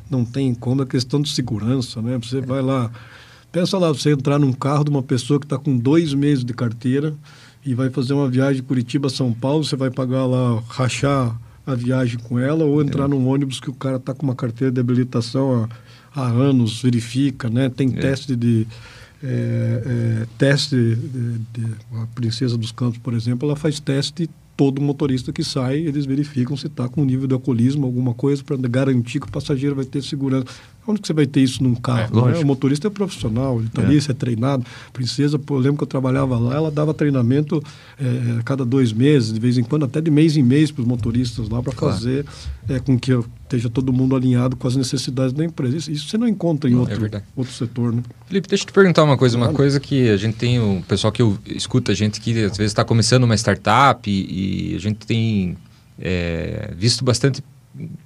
[0.10, 2.20] não tem como, é questão de segurança, né?
[2.22, 2.42] Você é.
[2.42, 2.92] vai lá,
[3.52, 6.54] pensa lá, você entrar num carro de uma pessoa que está com dois meses de
[6.54, 7.16] carteira
[7.66, 11.36] e vai fazer uma viagem de Curitiba a São Paulo, você vai pagar lá, rachar
[11.66, 13.08] a viagem com ela ou entrar é.
[13.08, 15.70] num ônibus que o cara está com uma carteira de habilitação
[16.14, 17.70] há, há anos, verifica, né?
[17.70, 18.00] Tem é.
[18.00, 18.68] teste de...
[19.24, 24.82] É, é, teste de, de, a Princesa dos Campos, por exemplo, ela faz teste todo
[24.82, 29.20] motorista que sai, eles verificam se está com nível de alcoolismo, alguma coisa, para garantir
[29.20, 30.46] que o passageiro vai ter segurança.
[30.88, 32.28] Onde que você vai ter isso num carro?
[32.28, 32.40] É, né?
[32.40, 33.86] O motorista é profissional, ele está é.
[33.86, 34.66] ali, é treinado.
[34.92, 37.64] Princesa, pô, eu lembro que eu trabalhava lá, ela dava treinamento
[38.00, 40.82] é, a cada dois meses, de vez em quando, até de mês em mês para
[40.82, 41.96] os motoristas lá, para claro.
[41.96, 42.26] fazer
[42.68, 43.12] é, com que
[43.44, 45.78] esteja todo mundo alinhado com as necessidades da empresa.
[45.78, 48.02] Isso, isso você não encontra em outro, é outro setor, né?
[48.26, 49.38] Felipe, deixa eu te perguntar uma coisa.
[49.38, 52.58] Uma coisa que a gente tem, o pessoal que eu, escuta, a gente que às
[52.58, 55.58] vezes está começando uma startup e, e a gente tem
[56.00, 57.44] é, visto bastante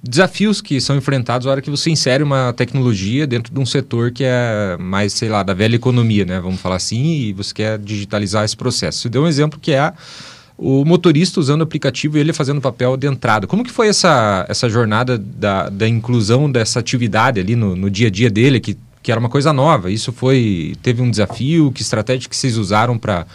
[0.02, 4.12] desafios que são enfrentados na hora que você insere uma tecnologia dentro de um setor
[4.12, 6.40] que é mais, sei lá, da velha economia, né?
[6.40, 9.00] Vamos falar assim, e você quer digitalizar esse processo.
[9.00, 9.92] Você deu um exemplo que é
[10.56, 13.46] o motorista usando o aplicativo e ele fazendo papel de entrada.
[13.46, 18.06] Como que foi essa, essa jornada da, da inclusão dessa atividade ali no, no dia
[18.06, 19.90] a dia dele, que, que era uma coisa nova?
[19.90, 20.74] Isso foi...
[20.82, 21.70] teve um desafio?
[21.72, 23.26] Que estratégia que vocês usaram para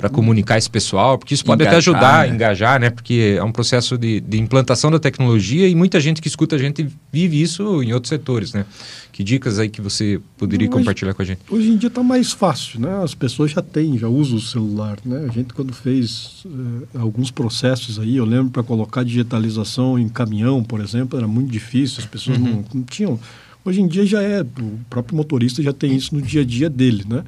[0.00, 2.32] para comunicar esse pessoal, porque isso pode engajar, até ajudar né?
[2.32, 2.88] a engajar, né?
[2.88, 6.58] Porque é um processo de, de implantação da tecnologia e muita gente que escuta a
[6.58, 8.64] gente vive isso em outros setores, né?
[9.12, 11.40] Que dicas aí que você poderia hoje, compartilhar com a gente?
[11.50, 13.02] Hoje em dia está mais fácil, né?
[13.04, 15.26] As pessoas já têm, já usam o celular, né?
[15.28, 20.64] A gente quando fez eh, alguns processos aí, eu lembro para colocar digitalização em caminhão,
[20.64, 22.44] por exemplo, era muito difícil, as pessoas uhum.
[22.44, 23.20] não, não tinham
[23.64, 26.70] Hoje em dia já é, o próprio motorista já tem isso no dia a dia
[26.70, 27.22] dele, né?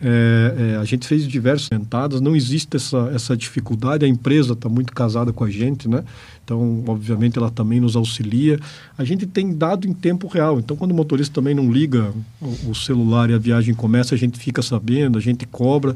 [0.00, 4.68] É, é, a gente fez diversas sentadas, não existe essa, essa dificuldade, a empresa está
[4.68, 6.04] muito casada com a gente, né?
[6.44, 8.58] Então, obviamente, ela também nos auxilia.
[8.98, 12.70] A gente tem dado em tempo real, então quando o motorista também não liga o,
[12.70, 15.94] o celular e a viagem começa, a gente fica sabendo, a gente cobra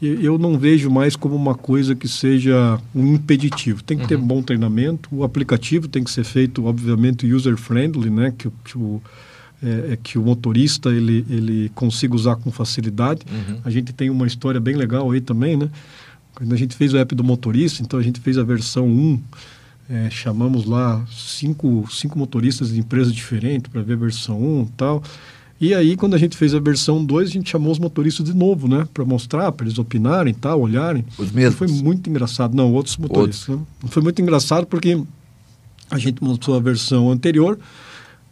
[0.00, 3.82] eu não vejo mais como uma coisa que seja um impeditivo.
[3.82, 4.08] Tem que uhum.
[4.08, 8.32] ter bom treinamento, o aplicativo tem que ser feito, obviamente, user-friendly, né?
[8.36, 9.02] que, que, o,
[9.62, 13.22] é, é, que o motorista ele, ele consiga usar com facilidade.
[13.30, 13.60] Uhum.
[13.64, 15.68] A gente tem uma história bem legal aí também, né?
[16.34, 19.20] Quando a gente fez o app do motorista, então a gente fez a versão 1,
[19.90, 24.66] é, chamamos lá cinco, cinco motoristas de empresas diferentes para ver a versão 1 e
[24.76, 25.02] tal.
[25.60, 28.32] E aí, quando a gente fez a versão 2, a gente chamou os motoristas de
[28.32, 28.86] novo, né?
[28.94, 31.04] Para mostrar, para eles opinarem e tal, olharem.
[31.18, 31.56] Os mesmos?
[31.56, 32.56] foi muito engraçado.
[32.56, 33.48] Não, outros motoristas.
[33.48, 33.68] Outros.
[33.82, 33.88] Né?
[33.90, 35.02] Foi muito engraçado porque
[35.90, 37.58] a gente mostrou a versão anterior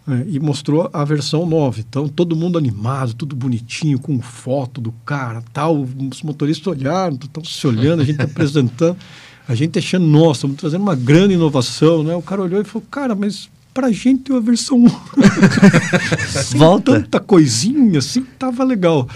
[0.07, 1.81] é, e mostrou a versão nova.
[1.81, 5.83] Então, todo mundo animado, tudo bonitinho, com foto do cara tal.
[5.83, 8.97] Os motoristas olharam, estão se olhando, a gente apresentando.
[9.49, 12.15] A gente achando, nossa, estamos trazendo uma grande inovação, né?
[12.15, 14.89] O cara olhou e falou, cara, mas pra gente a versão 1.
[16.57, 16.93] Volta.
[16.95, 19.07] Tanta coisinha assim, tava legal.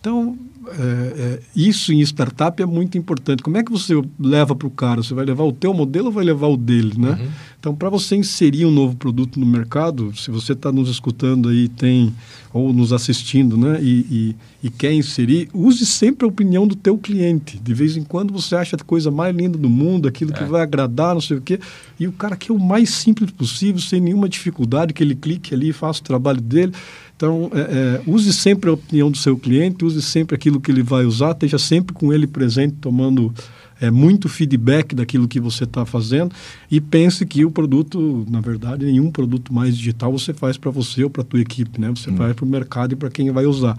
[0.00, 0.36] Então,
[0.72, 3.42] é, é, isso em startup é muito importante.
[3.42, 5.02] Como é que você leva para o cara?
[5.02, 7.10] Você vai levar o teu modelo ou vai levar o dele, né?
[7.10, 7.28] Uhum.
[7.60, 11.68] Então, para você inserir um novo produto no mercado, se você está nos escutando aí,
[11.68, 12.12] tem
[12.52, 16.96] ou nos assistindo, né, e, e, e, quer inserir, use sempre a opinião do teu
[16.96, 17.58] cliente.
[17.58, 20.34] De vez em quando você acha a coisa mais linda do mundo, aquilo é.
[20.34, 21.60] que vai agradar, não sei o quê,
[22.00, 25.68] e o cara quer o mais simples possível, sem nenhuma dificuldade, que ele clique ali
[25.68, 26.72] e faça o trabalho dele.
[27.18, 30.84] Então, é, é, use sempre a opinião do seu cliente, use sempre aquilo que ele
[30.84, 33.34] vai usar, esteja sempre com ele presente, tomando
[33.80, 36.32] é, muito feedback daquilo que você está fazendo
[36.70, 41.02] e pense que o produto, na verdade, nenhum produto mais digital você faz para você
[41.02, 41.88] ou para a tua equipe, né?
[41.88, 42.16] Você hum.
[42.16, 43.76] faz para o mercado e para quem vai usar.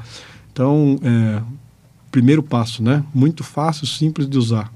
[0.51, 1.41] Então, é,
[2.11, 3.05] primeiro passo, né?
[3.15, 4.69] Muito fácil, simples de usar.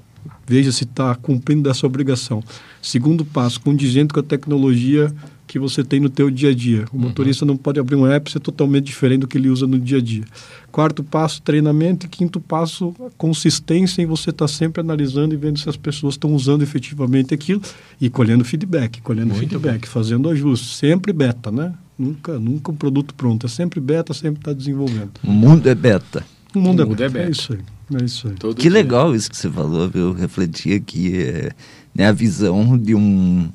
[0.47, 2.41] Veja se está cumprindo dessa obrigação.
[2.81, 5.13] Segundo passo, condizente com a tecnologia
[5.53, 6.85] que você tem no teu dia a dia.
[6.91, 7.03] O uhum.
[7.03, 9.99] motorista não pode abrir um app ser totalmente diferente do que ele usa no dia
[9.99, 10.23] a dia.
[10.71, 12.07] Quarto passo, treinamento.
[12.07, 16.15] E quinto passo, consistência em você estar tá sempre analisando e vendo se as pessoas
[16.15, 17.61] estão usando efetivamente aquilo
[18.01, 19.91] e colhendo feedback, colhendo Muito feedback, bom.
[19.91, 20.75] fazendo ajustes.
[20.75, 21.71] Sempre beta, né?
[21.99, 23.45] Nunca, nunca um produto pronto.
[23.45, 25.11] É sempre beta, sempre está desenvolvendo.
[25.23, 26.25] O mundo é beta.
[26.55, 27.03] O mundo, o é, mundo beta.
[27.03, 27.27] é, beta.
[27.27, 27.59] É isso aí.
[28.01, 28.33] É isso aí.
[28.33, 28.71] Todo que dia.
[28.71, 31.15] legal isso que você falou, eu refleti aqui.
[31.15, 31.51] É,
[31.93, 33.49] né, a visão de um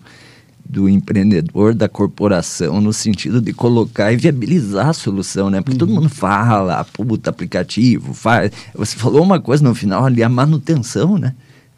[0.68, 5.62] do empreendedor, da corporação, no sentido de colocar e viabilizar a solução, né?
[5.62, 5.78] Porque uhum.
[5.78, 8.52] todo mundo fala, puta, aplicativo, faz.
[8.74, 11.35] Você falou uma coisa no final ali, a manutenção, né?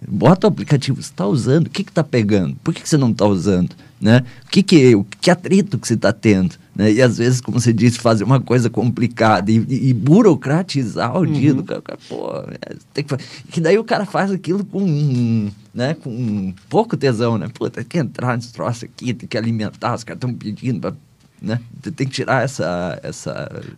[0.07, 2.57] Bota o aplicativo, você está usando, o que está pegando?
[2.65, 3.77] Por que, que você não está usando?
[4.01, 4.25] Né?
[4.47, 6.57] O que, que, o que atrito que você está tendo?
[6.81, 6.93] Né?
[6.93, 11.27] E às vezes, como você disse, fazer uma coisa complicada e, e, e burocratizar o
[11.27, 11.33] uhum.
[11.33, 11.99] dia do cara.
[12.09, 13.17] Pô, é, tem que,
[13.53, 17.49] que daí o cara faz aquilo com, né, com pouco tesão, né?
[17.53, 20.95] Pô, tem que entrar nesse troço aqui, tem que alimentar, os caras estão pedindo pra,
[21.43, 21.61] né?
[21.83, 22.99] Tem que tirar essa.
[23.03, 23.31] essa,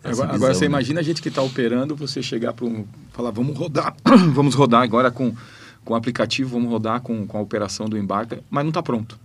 [0.05, 0.67] essa agora, agora, você né?
[0.67, 2.85] imagina a gente que está operando, você chegar para um.
[3.13, 3.97] falar, vamos rodar,
[4.33, 5.35] vamos rodar agora com,
[5.85, 9.19] com o aplicativo, vamos rodar com, com a operação do embarque, mas não está pronto.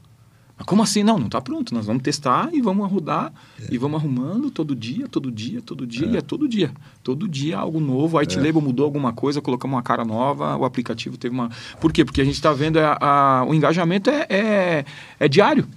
[0.57, 1.03] Mas como assim?
[1.03, 1.73] Não, não está pronto.
[1.73, 3.67] Nós vamos testar e vamos rodar é.
[3.69, 6.11] e vamos arrumando todo dia, todo dia, todo dia, é.
[6.11, 6.71] e é todo dia.
[7.03, 8.17] Todo dia algo novo.
[8.17, 8.51] A IT é.
[8.51, 11.49] mudou alguma coisa, colocamos uma cara nova, o aplicativo teve uma.
[11.79, 12.03] Por quê?
[12.03, 14.85] Porque a gente está vendo a, a, o engajamento é, é,
[15.19, 15.67] é diário.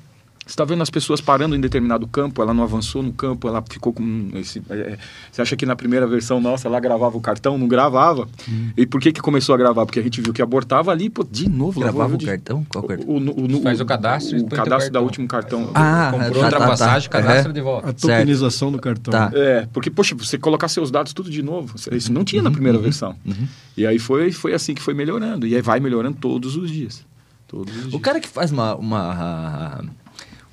[0.46, 3.62] Você está vendo as pessoas parando em determinado campo, ela não avançou no campo, ela
[3.70, 4.60] ficou com esse.
[4.68, 4.98] É, é,
[5.30, 7.56] você acha que na primeira versão nossa ela gravava o cartão?
[7.56, 8.26] Não gravava.
[8.48, 8.70] Hum.
[8.76, 9.86] E por que, que começou a gravar?
[9.86, 11.78] Porque a gente viu que abortava ali, pô, de novo.
[11.78, 12.26] Gravava o de...
[12.26, 12.66] cartão?
[12.68, 13.06] Qual cartão?
[13.08, 14.40] O, o, o, Faz o cadastro.
[14.40, 15.70] O, cadastro da último cartão.
[15.74, 17.20] Ah, comprou outra tá, passagem, tá.
[17.20, 17.90] cadastra de volta.
[17.90, 19.12] A tokenização do cartão.
[19.12, 19.30] Tá.
[19.32, 22.50] É, porque, poxa, você colocar seus dados tudo de novo, isso não tinha uhum, na
[22.50, 23.14] primeira uhum, versão.
[23.24, 23.46] Uhum.
[23.76, 25.46] E aí foi, foi assim que foi melhorando.
[25.46, 27.04] E aí vai melhorando todos os dias.
[27.46, 28.02] Todos os o dias.
[28.02, 29.84] cara que faz uma, uma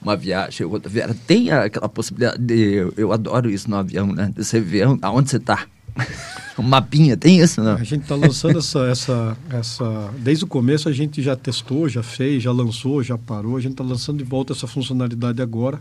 [0.08, 1.16] uma viagem, outra viagem.
[1.28, 2.92] Tem aquela possibilidade de.
[2.96, 4.32] Eu, adoro isso no avião, né?
[4.36, 5.66] De você ver aonde você está.
[6.58, 7.74] um mapinha, tem isso, não?
[7.74, 10.14] A gente está lançando essa, essa, essa.
[10.20, 13.58] Desde o começo a gente já testou, já fez, já lançou, já parou.
[13.58, 15.80] A gente está lançando de volta essa funcionalidade agora.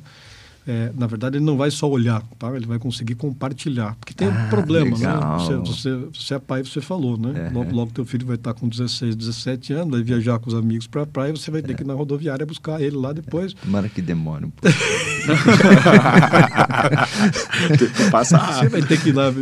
[0.66, 2.54] É, na verdade, ele não vai só olhar, tá?
[2.56, 3.94] ele vai conseguir compartilhar.
[4.00, 4.96] Porque tem ah, um problema, né?
[4.96, 5.38] legal.
[5.38, 5.44] né?
[5.44, 7.48] Você, você, você, é pai, você falou, né?
[7.48, 7.54] É.
[7.54, 10.88] Logo, logo teu filho vai estar com 16, 17 anos, vai viajar com os amigos
[10.88, 11.74] para a praia, você vai ter é.
[11.76, 13.54] que ir na rodoviária buscar ele lá depois.
[13.54, 14.76] Tomara que demore um pouco.
[18.10, 19.32] Passa Você vai ter que ir lá,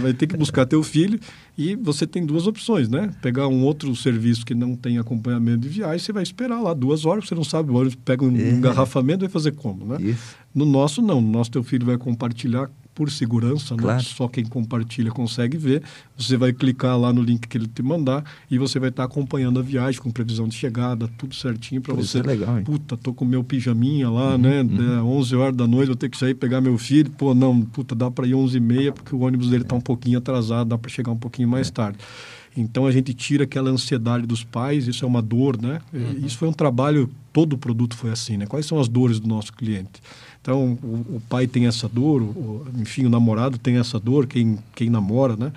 [0.00, 1.18] vai ter que buscar teu filho
[1.56, 3.10] e você tem duas opções, né?
[3.20, 7.04] Pegar um outro serviço que não tem acompanhamento de viagem, você vai esperar lá duas
[7.04, 8.50] horas, você não sabe, o ônibus pega um é.
[8.50, 9.98] engarrafamento, vai fazer como, né?
[10.00, 10.36] Isso.
[10.54, 11.20] No nosso, não.
[11.20, 13.82] No nosso, teu filho vai compartilhar por segurança, né?
[13.82, 13.98] claro.
[13.98, 14.04] né?
[14.04, 15.82] só quem compartilha consegue ver.
[16.16, 19.58] Você vai clicar lá no link que ele te mandar e você vai estar acompanhando
[19.58, 22.18] a viagem com previsão de chegada, tudo certinho para você.
[22.18, 22.64] É legal, hein?
[22.64, 24.62] Puta, tô com meu pijaminha lá, uhum, né?
[24.62, 25.18] Uhum.
[25.18, 27.10] 11 horas da noite, vou ter que sair pegar meu filho.
[27.10, 29.80] Pô, não, puta, dá para ir 11 e meia porque o ônibus dele está um
[29.80, 31.72] pouquinho atrasado, dá para chegar um pouquinho mais é.
[31.72, 31.98] tarde.
[32.56, 35.80] Então a gente tira aquela ansiedade dos pais, isso é uma dor, né?
[35.92, 36.26] Uhum.
[36.26, 38.46] Isso foi um trabalho, todo o produto foi assim, né?
[38.46, 40.02] Quais são as dores do nosso cliente?
[40.42, 44.58] Então, o, o pai tem essa dor, o, enfim, o namorado tem essa dor, quem,
[44.74, 45.52] quem namora, né?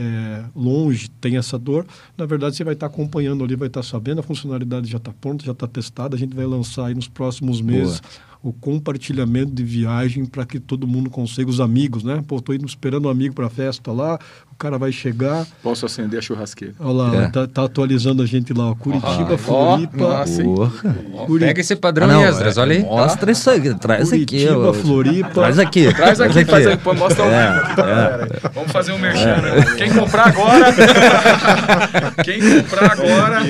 [0.00, 1.84] É, longe tem essa dor,
[2.16, 5.44] na verdade você vai estar acompanhando ali, vai estar sabendo, a funcionalidade já está pronta,
[5.44, 9.64] já está testada, a gente vai lançar aí nos próximos meses Boa o compartilhamento de
[9.64, 12.22] viagem para que todo mundo consiga, os amigos, né?
[12.26, 14.18] Pô, tô indo esperando um amigo para a festa lá,
[14.52, 15.44] o cara vai chegar.
[15.62, 16.74] Posso acender a churrasqueira.
[16.78, 17.28] Olha lá, é.
[17.30, 18.74] tá, tá, atualizando a gente lá, ó.
[18.76, 20.24] Curitiba, ah, Floripa.
[20.44, 21.46] Oh, Curi...
[21.46, 22.82] Pega esse padrão ah, Esdras, é, olha aí.
[22.82, 24.80] Mostra isso aí, traz Curitiba, aqui.
[24.80, 25.30] Floripa.
[25.30, 25.94] Traz aqui.
[25.94, 26.82] Traz aqui, traz aqui.
[26.82, 28.50] Pô, mostra o é, é.
[28.54, 29.74] Vamos fazer um merchan, né?
[29.76, 30.74] Quem comprar agora.
[32.24, 33.40] Quem comprar agora.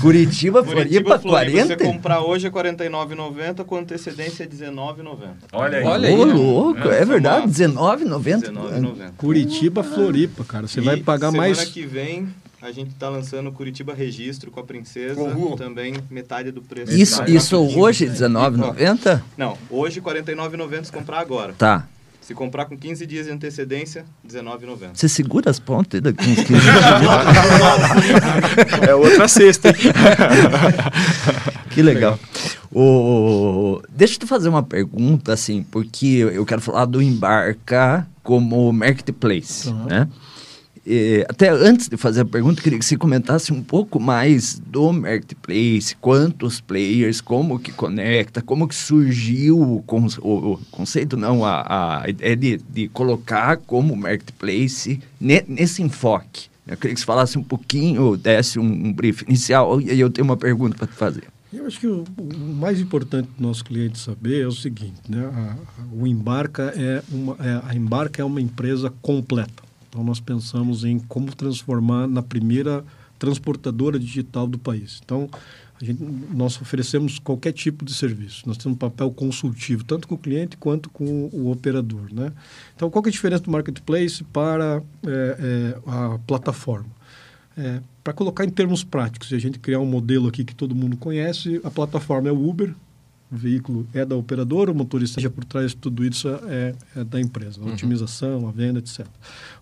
[0.00, 1.62] Curitiba, Floripa, Floripa 40.
[1.62, 5.28] Se você comprar hoje é R$ 49,90 com antecedência tendência é R$19,90.
[5.52, 5.84] Olha aí.
[5.84, 6.14] Olha aí.
[6.14, 9.12] Ô, louco, é, é verdade, R$19,90.
[9.16, 10.66] Curitiba, Floripa, cara.
[10.66, 11.58] Você e vai pagar semana mais...
[11.58, 12.28] Semana que vem
[12.60, 15.54] a gente está lançando Curitiba Registro com a Princesa, uhum.
[15.56, 16.92] também metade do preço.
[16.92, 19.22] Isso, isso hoje, R$19,90?
[19.36, 21.54] Não, hoje R$49,90 se comprar agora.
[21.56, 21.86] Tá.
[22.26, 24.90] Se comprar com 15 dias de antecedência, R$19,90.
[24.94, 26.60] Você segura as pontas daqui uns 15 dias?
[28.88, 29.72] é outra cesta.
[31.70, 32.18] que legal.
[32.74, 38.72] O, deixa eu te fazer uma pergunta, assim, porque eu quero falar do Embarca como
[38.72, 39.84] marketplace, uhum.
[39.84, 40.08] né?
[40.86, 44.92] E, até antes de fazer a pergunta, queria que você comentasse um pouco mais do
[44.92, 52.02] marketplace, quantos players, como que conecta, como que surgiu o, o, o conceito, não, a,
[52.02, 56.48] a ideia de, de colocar como marketplace ne, nesse enfoque.
[56.64, 60.10] Eu queria que você falasse um pouquinho, desse um, um brief inicial, e aí eu
[60.10, 61.24] tenho uma pergunta para te fazer.
[61.52, 65.24] Eu acho que o, o, mais importante do nosso cliente saber é o seguinte, né?
[65.24, 65.56] A, a,
[65.92, 69.65] o Embarca é uma, é, a Embarca é uma empresa completa.
[69.96, 72.84] Então nós pensamos em como transformar na primeira
[73.18, 75.00] transportadora digital do país.
[75.02, 75.26] Então
[75.80, 76.02] gente,
[76.34, 78.42] nós oferecemos qualquer tipo de serviço.
[78.46, 82.30] Nós temos um papel consultivo tanto com o cliente quanto com o operador, né?
[82.74, 86.94] Então qual é a diferença do marketplace para é, é, a plataforma?
[87.56, 90.74] É, para colocar em termos práticos, e a gente criar um modelo aqui que todo
[90.74, 92.74] mundo conhece, a plataforma é o Uber,
[93.30, 97.04] o veículo é da operadora, o motorista já por trás de tudo isso é, é
[97.04, 97.72] da empresa, a uhum.
[97.72, 99.06] otimização, a venda, etc.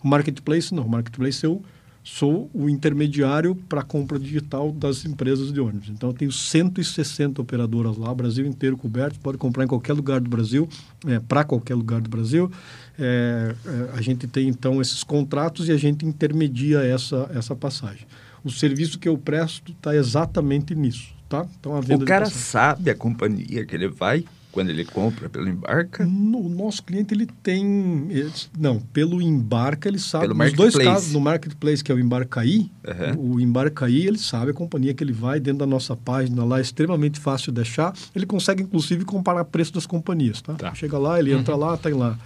[0.03, 1.63] O marketplace não, o marketplace eu
[2.05, 5.89] sou o intermediário para a compra digital das empresas de ônibus.
[5.89, 10.29] Então, eu tenho 160 operadoras lá, Brasil inteiro coberto, pode comprar em qualquer lugar do
[10.29, 10.69] Brasil,
[11.07, 12.53] é, para qualquer lugar do Brasil.
[12.99, 18.07] É, é, a gente tem, então, esses contratos e a gente intermedia essa, essa passagem.
[18.45, 21.14] O serviço que eu presto está exatamente nisso.
[21.29, 21.47] Tá?
[21.59, 25.49] Então, a venda o cara sabe a companhia que ele vai quando ele compra pelo
[25.49, 26.07] embarca?
[26.07, 30.29] No, o nosso cliente ele tem, ele, não, pelo embarca ele sabe.
[30.29, 33.33] Pelo nos dois casos, no marketplace que é o Embarcaí, uhum.
[33.33, 36.63] o Embarcaí ele sabe a companhia que ele vai dentro da nossa página lá é
[36.63, 37.93] extremamente fácil de deixar.
[38.15, 40.55] Ele consegue inclusive comparar preço das companhias, tá?
[40.55, 40.73] tá.
[40.73, 41.41] Chega lá, ele uhum.
[41.41, 42.17] entra lá, tem lá.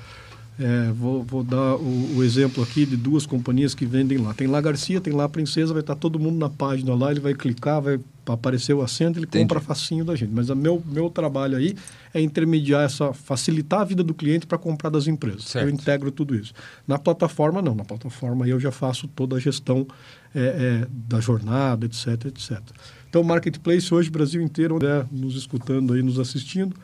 [0.60, 4.34] É, vou, vou, dar o, o, exemplo aqui de duas companhias que vendem lá.
[4.34, 7.32] Tem lá Garcia, tem lá Princesa, vai estar todo mundo na página lá, ele vai
[7.32, 9.44] clicar, vai aparecer o assento, ele Entendi.
[9.44, 10.32] compra facinho da gente.
[10.32, 11.76] Mas o meu, meu trabalho aí
[12.12, 15.44] é intermediar essa, facilitar a vida do cliente para comprar das empresas.
[15.44, 15.64] Certo.
[15.64, 16.52] Eu integro tudo isso.
[16.88, 17.76] Na plataforma, não.
[17.76, 19.86] Na plataforma eu já faço toda a gestão
[20.34, 22.60] é, é, da jornada, etc, etc.
[23.08, 24.76] Então, Marketplace hoje, Brasil inteiro,
[25.12, 26.74] nos escutando aí, nos assistindo,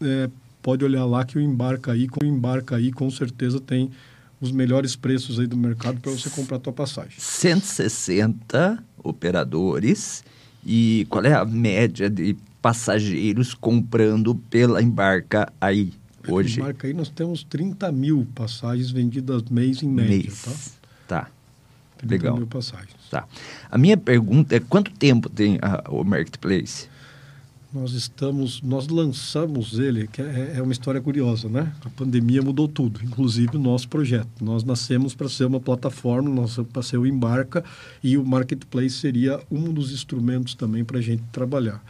[0.00, 0.28] é,
[0.64, 3.90] pode olhar lá que o Embarca aí, com o Embarca aí, com certeza tem
[4.40, 7.12] os melhores preços aí do mercado para você comprar a tua passagem.
[7.18, 10.24] 160 operadores
[10.64, 15.92] e qual é a média de passageiros comprando pela Embarca aí
[16.26, 16.60] hoje?
[16.60, 20.78] Embarca aí nós temos 30 mil passagens vendidas mês em média, mês.
[21.06, 21.24] tá?
[21.24, 21.30] Tá.
[21.98, 22.36] 30 Legal.
[22.38, 22.96] mil passagens.
[23.10, 23.28] Tá.
[23.70, 26.88] A minha pergunta é quanto tempo tem a, o Marketplace?
[27.74, 31.72] Nós estamos, nós lançamos ele, que é, é, uma história curiosa, né?
[31.84, 34.28] A pandemia mudou tudo, inclusive o nosso projeto.
[34.40, 37.64] Nós nascemos para ser uma plataforma, nós para ser o embarca
[38.02, 41.82] e o marketplace seria um dos instrumentos também para a gente trabalhar.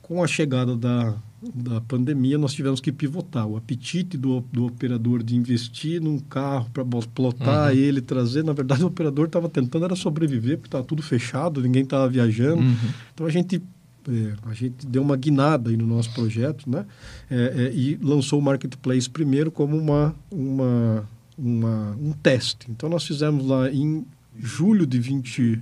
[0.00, 1.14] Com a chegada da,
[1.54, 3.46] da pandemia, nós tivemos que pivotar.
[3.46, 7.78] O apetite do, do operador de investir num carro para plotar uhum.
[7.78, 8.42] ele, trazer.
[8.42, 12.62] Na verdade, o operador estava tentando era sobreviver, porque estava tudo fechado, ninguém estava viajando.
[12.62, 12.76] Uhum.
[13.12, 13.60] Então, a gente
[14.08, 16.86] é, a gente deu uma guinada aí no nosso projeto, né?
[17.30, 22.70] É, é, e lançou o Marketplace primeiro como uma, uma, uma, um teste.
[22.70, 24.04] Então, nós fizemos lá em
[24.38, 25.60] julho de 20...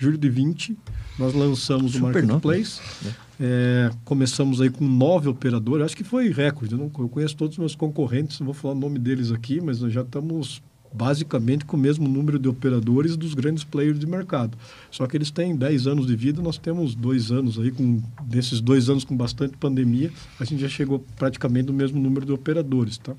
[0.00, 0.78] Julho de 20,
[1.18, 2.80] nós lançamos Super o Marketplace.
[3.02, 3.12] Né?
[3.40, 6.74] É, começamos aí com nove operadores, acho que foi recorde.
[6.74, 9.60] Eu, não, eu conheço todos os meus concorrentes, não vou falar o nome deles aqui,
[9.60, 10.62] mas nós já estamos
[10.92, 14.56] basicamente com o mesmo número de operadores dos grandes players de mercado.
[14.90, 18.60] Só que eles têm 10 anos de vida, nós temos dois anos aí, com desses
[18.60, 22.98] dois anos com bastante pandemia, a gente já chegou praticamente no mesmo número de operadores.
[22.98, 23.14] Tá?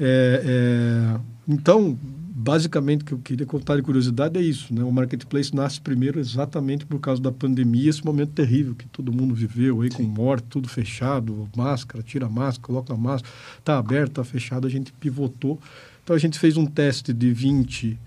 [0.00, 4.72] É, é, então, basicamente, o que eu queria contar de curiosidade é isso.
[4.72, 4.84] Né?
[4.84, 9.34] O Marketplace nasce primeiro exatamente por causa da pandemia, esse momento terrível que todo mundo
[9.34, 14.66] viveu, aí, com morte, tudo fechado, máscara, tira máscara, coloca máscara, está aberto, está fechado,
[14.66, 15.58] a gente pivotou
[16.08, 17.98] então a gente fez um teste de 20,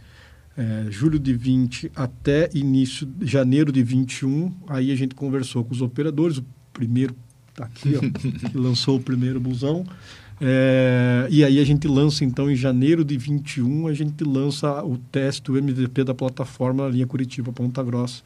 [0.57, 4.51] é, julho de 20 até início, janeiro de 21.
[4.67, 6.39] Aí a gente conversou com os operadores.
[6.39, 7.15] O primeiro
[7.49, 9.85] está aqui, ó, que lançou o primeiro busão.
[10.41, 14.97] É, e aí a gente lança, então, em janeiro de 21, a gente lança o
[14.97, 18.23] teste, o MVP da plataforma linha Curitiba Ponta Grossa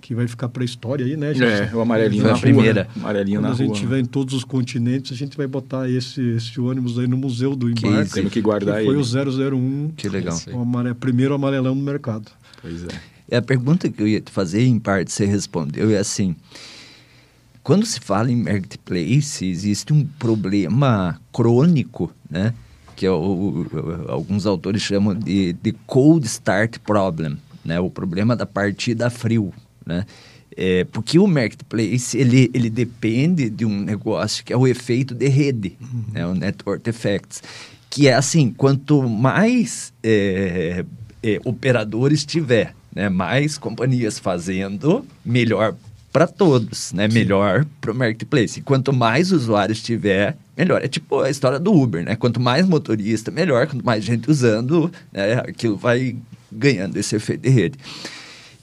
[0.00, 1.32] que vai ficar para a história aí, né?
[1.32, 2.88] É, o amarelinho na primeira.
[2.94, 5.88] Rua, amarelinho Quando na a gente estiver em todos os continentes, a gente vai botar
[5.88, 8.12] esse, esse ônibus aí no Museu do Embarque.
[8.12, 9.04] Temos que guardar que foi ele.
[9.04, 9.92] Foi o 001.
[9.96, 10.38] Que legal.
[10.52, 10.94] O amare...
[10.94, 12.30] primeiro amarelão no mercado.
[12.60, 12.88] Pois é.
[13.30, 16.34] É a pergunta que eu ia te fazer, em parte você respondeu, é assim...
[17.62, 22.54] Quando se fala em marketplace, existe um problema crônico, né?
[22.96, 27.78] Que é o, o, alguns autores chamam de, de cold start problem, né?
[27.78, 29.52] O problema da partida frio,
[29.90, 30.06] né?
[30.56, 35.28] É, porque o marketplace ele, ele depende de um negócio que é o efeito de
[35.28, 36.04] rede, uhum.
[36.12, 36.26] né?
[36.26, 37.42] o network effects,
[37.88, 40.84] que é assim, quanto mais é,
[41.22, 43.08] é, operadores tiver, né?
[43.08, 45.74] mais companhias fazendo, melhor
[46.12, 47.06] para todos, né?
[47.06, 48.58] Melhor para o marketplace.
[48.58, 50.82] E quanto mais usuários tiver, melhor.
[50.82, 52.16] É tipo a história do Uber, né?
[52.16, 53.68] Quanto mais motorista, melhor.
[53.68, 55.34] Quanto mais gente usando, né?
[55.34, 56.16] aquilo vai
[56.50, 57.78] ganhando esse efeito de rede.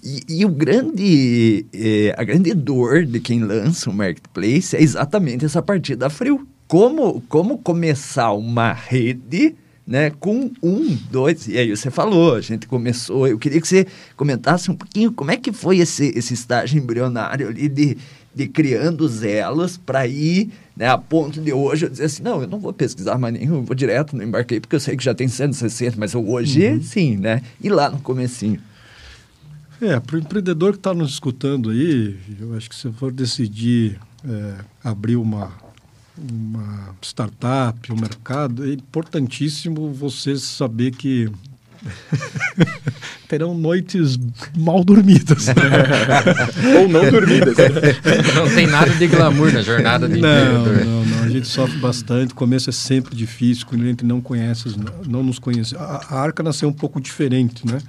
[0.08, 5.44] E, e, o grande, eh, a grande dor de quem lança um marketplace é exatamente
[5.44, 6.48] essa partida frio.
[6.66, 9.54] Como, como começar uma rede
[9.86, 13.86] né, com um, dois, e aí você falou, a gente começou, eu queria que você
[14.16, 17.98] comentasse um pouquinho como é que foi esse, esse estágio embrionário ali de,
[18.34, 22.42] de criando os elos para ir né, a ponto de hoje eu dizer assim, não,
[22.42, 25.04] eu não vou pesquisar mais nenhum, eu vou direto no embarquei, porque eu sei que
[25.04, 26.82] já tem 160, mas hoje uhum.
[26.82, 27.42] sim, né?
[27.62, 28.62] E lá no comecinho.
[29.82, 34.00] É, para o empreendedor que está nos escutando aí, eu acho que se for decidir
[34.28, 35.52] é, abrir uma,
[36.18, 41.30] uma startup, um mercado, é importantíssimo você saber que
[43.30, 44.18] terão noites
[44.58, 45.48] mal dormidas.
[45.48, 45.54] Né?
[46.82, 47.56] Ou não dormidas.
[48.36, 51.24] Não tem nada de glamour na jornada de não, não, não.
[51.24, 52.32] A gente sofre bastante.
[52.32, 54.76] O começo é sempre difícil, quando a gente não conhece,
[55.08, 55.76] não nos conhece.
[55.76, 57.80] A, a Arca nasceu um pouco diferente, né?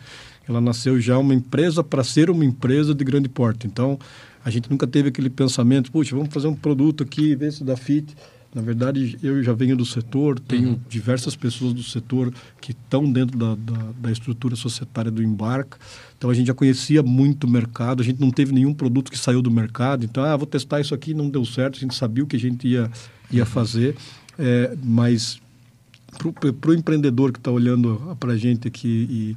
[0.48, 3.66] Ela nasceu já uma empresa para ser uma empresa de grande porte.
[3.66, 3.98] Então,
[4.44, 7.76] a gente nunca teve aquele pensamento, puxa, vamos fazer um produto aqui, ver se dá
[7.76, 8.16] fit.
[8.54, 10.80] Na verdade, eu já venho do setor, tenho uhum.
[10.88, 12.32] diversas pessoas do setor
[12.62, 15.78] que estão dentro da, da, da, estrutura societária do Embarca.
[16.16, 19.18] Então, a gente já conhecia muito o mercado, a gente não teve nenhum produto que
[19.18, 20.06] saiu do mercado.
[20.06, 22.40] Então, ah, vou testar isso aqui, não deu certo, a gente sabia o que a
[22.40, 22.90] gente ia,
[23.30, 23.94] ia fazer.
[24.38, 25.42] É, mas
[26.16, 29.36] para o empreendedor que está olhando para a gente aqui e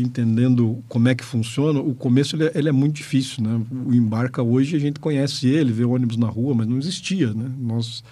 [0.00, 3.60] entendendo como é que funciona, o começo ele é, ele é, muito difícil, né?
[3.86, 7.50] O embarca hoje a gente conhece ele, vê ônibus na rua, mas não existia, né?
[7.58, 8.02] Nós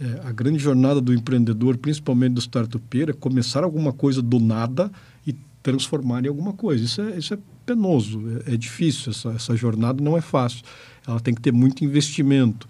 [0.00, 4.90] é, a grande jornada do empreendedor, principalmente do startupeiro, é começar alguma coisa do nada
[5.26, 6.84] e transformar em alguma coisa.
[6.84, 10.62] Isso é, isso é penoso, é, é difícil, essa, essa jornada não é fácil.
[11.06, 12.66] Ela tem que ter muito investimento.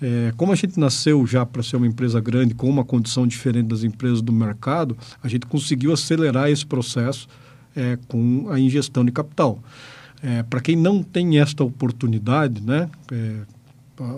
[0.00, 3.68] É, como a gente nasceu já para ser uma empresa grande, com uma condição diferente
[3.68, 7.28] das empresas do mercado, a gente conseguiu acelerar esse processo
[7.76, 9.62] é, com a ingestão de capital.
[10.22, 13.40] É, Para quem não tem esta oportunidade, né, é,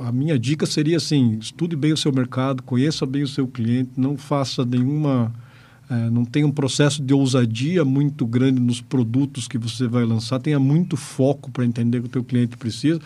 [0.02, 3.90] a minha dica seria assim: estude bem o seu mercado, conheça bem o seu cliente,
[3.96, 5.32] não faça nenhuma.
[5.90, 10.40] É, não tenha um processo de ousadia muito grande nos produtos que você vai lançar,
[10.40, 12.98] tenha muito foco para entender o que o teu cliente precisa,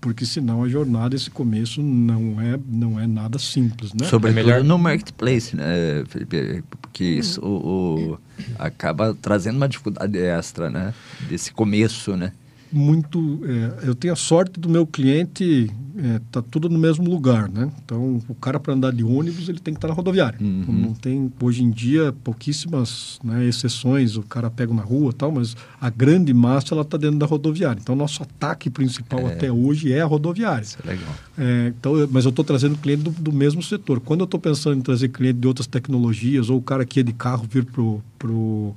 [0.00, 4.06] porque senão a jornada, esse começo, não é, não é nada simples, né?
[4.06, 4.64] Sobretudo é melhor...
[4.64, 6.62] no marketplace, né, Felipe?
[6.70, 8.18] Porque isso o, o,
[8.58, 10.94] acaba trazendo uma dificuldade extra, né?
[11.28, 12.32] Desse começo, né?
[12.72, 13.40] Muito.
[13.44, 17.70] É, eu tenho a sorte do meu cliente é, tá tudo no mesmo lugar, né?
[17.82, 20.38] Então o cara para andar de ônibus ele tem que estar tá na rodoviária.
[20.40, 20.64] Uhum.
[20.68, 24.16] Não tem hoje em dia pouquíssimas né, exceções.
[24.16, 27.80] O cara pega na rua tal, mas a grande massa ela está dentro da rodoviária.
[27.80, 29.32] Então nosso ataque principal é.
[29.32, 30.64] até hoje é a rodoviária.
[30.64, 31.14] Isso é legal.
[31.38, 34.00] É, então, mas eu estou trazendo cliente do, do, mesmo setor.
[34.00, 37.02] Quando eu estou pensando em trazer cliente de outras tecnologias ou o cara que é
[37.02, 38.74] de carro vir pro, pro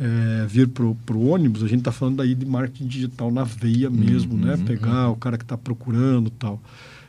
[0.00, 3.90] é, vir para o ônibus, a gente está falando aí de marketing digital na veia
[3.90, 4.54] mesmo, uhum, né?
[4.54, 4.64] Uhum.
[4.64, 5.12] Pegar uhum.
[5.12, 6.60] o cara que está procurando tal.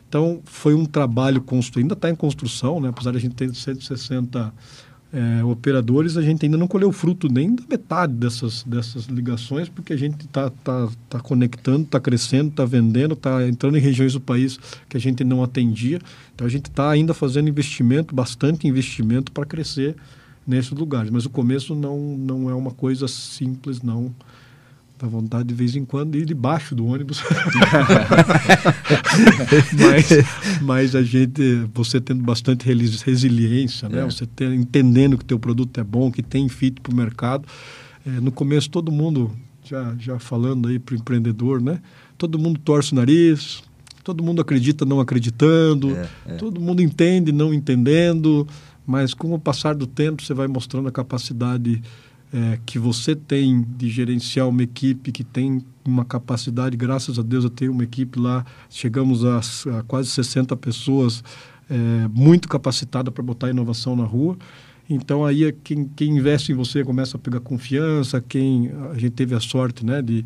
[0.07, 2.89] Então, foi um trabalho construído, ainda está em construção, né?
[2.89, 4.51] Apesar de a gente ter 160
[5.13, 9.93] é, operadores, a gente ainda não colheu fruto nem da metade dessas, dessas ligações, porque
[9.93, 14.19] a gente está tá, tá conectando, está crescendo, está vendendo, está entrando em regiões do
[14.19, 14.59] país
[14.89, 15.99] que a gente não atendia.
[16.33, 19.95] Então, a gente está ainda fazendo investimento, bastante investimento para crescer
[20.45, 21.11] nesses lugares.
[21.11, 24.13] Mas o começo não, não é uma coisa simples, não.
[24.99, 27.23] Dá vontade de vez em quando ir debaixo do ônibus.
[29.79, 31.41] mas, mas a gente,
[31.73, 34.01] você tendo bastante resiliência, né?
[34.01, 34.03] É.
[34.03, 37.47] Você ter, entendendo que o teu produto é bom, que tem fit para o mercado.
[38.05, 39.31] É, no começo todo mundo,
[39.63, 41.79] já, já falando aí para o empreendedor, né?
[42.17, 43.63] Todo mundo torce o nariz,
[44.03, 46.33] todo mundo acredita não acreditando, é, é.
[46.35, 48.45] todo mundo entende não entendendo
[48.89, 51.79] mas com o passar do tempo você vai mostrando a capacidade
[52.33, 57.43] é, que você tem de gerenciar uma equipe que tem uma capacidade, graças a Deus
[57.43, 59.41] eu tenho uma equipe lá, chegamos a,
[59.77, 61.23] a quase 60 pessoas
[61.69, 64.35] é, muito capacitada para botar inovação na rua.
[64.89, 69.11] Então aí é quem, quem, investe em você começa a pegar confiança, quem a gente
[69.11, 70.25] teve a sorte né, de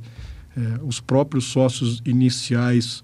[0.55, 3.03] é, os próprios sócios iniciais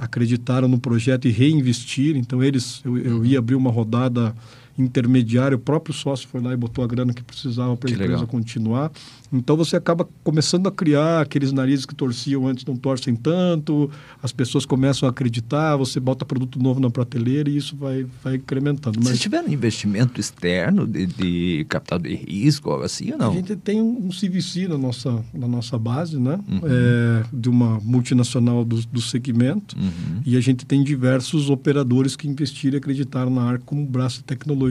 [0.00, 2.16] acreditaram no projeto e reinvestir.
[2.16, 4.34] Então eles eu, eu ia abrir uma rodada
[4.78, 8.12] intermediário, o próprio sócio foi lá e botou a grana que precisava para a empresa
[8.12, 8.26] legal.
[8.26, 8.92] continuar.
[9.32, 13.90] Então você acaba começando a criar aqueles narizes que torciam antes não torcem tanto,
[14.22, 18.36] as pessoas começam a acreditar, você bota produto novo na prateleira e isso vai, vai
[18.36, 18.98] incrementando.
[18.98, 19.08] Mas...
[19.08, 23.32] Vocês tiveram investimento externo de, de capital de risco, algo assim ou não?
[23.32, 26.38] A gente tem um CVC na nossa, na nossa base, né?
[26.48, 26.60] Uhum.
[26.64, 30.22] É, de uma multinacional do, do segmento uhum.
[30.24, 34.24] e a gente tem diversos operadores que investiram e acreditaram na ARC como braço de
[34.24, 34.65] tecnologia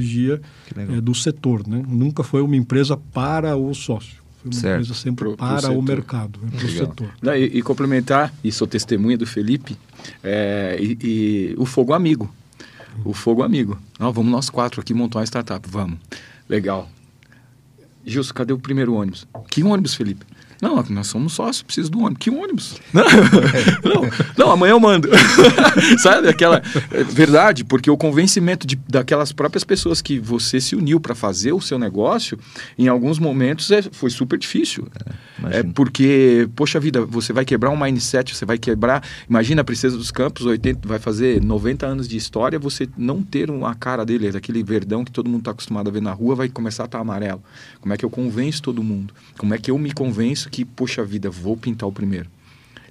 [0.76, 1.84] é, do setor, né?
[1.88, 4.76] Nunca foi uma empresa para o sócio uma certo.
[4.76, 7.10] coisa sempre pro, para pro o mercado, né, para o setor.
[7.22, 9.76] Não, e, e, complementar, e sou testemunha do Felipe,
[10.24, 12.32] é, e, e, o Fogo Amigo.
[13.04, 13.78] O Fogo Amigo.
[14.00, 15.98] Não, vamos nós quatro aqui montar uma startup, vamos.
[16.48, 16.90] Legal.
[18.06, 19.28] Gilson, cadê o primeiro ônibus?
[19.50, 20.26] Que ônibus, Felipe?
[20.62, 22.18] Não, nós somos sócios, preciso do ônibus.
[22.20, 22.76] Que ônibus?
[22.94, 23.04] Não,
[23.84, 25.10] não, não amanhã eu mando.
[26.00, 31.00] Sabe aquela é verdade, porque o convencimento de, daquelas próprias pessoas que você se uniu
[31.00, 32.40] para fazer o seu negócio,
[32.78, 34.88] em alguns momentos é, foi super difícil.
[35.52, 39.04] É, é, porque, poxa vida, você vai quebrar um mindset, você vai quebrar.
[39.30, 43.52] Imagina a Princesa dos Campos, 80, vai fazer 90 anos de história, você não ter
[43.52, 46.50] uma cara dele, daquele verdão que todo mundo está acostumado a ver na rua, vai
[46.50, 47.44] começar a estar tá amarelo.
[47.82, 49.14] Como é que eu convenço todo mundo?
[49.38, 52.30] Como é que eu me convenço que, poxa vida, vou pintar o primeiro.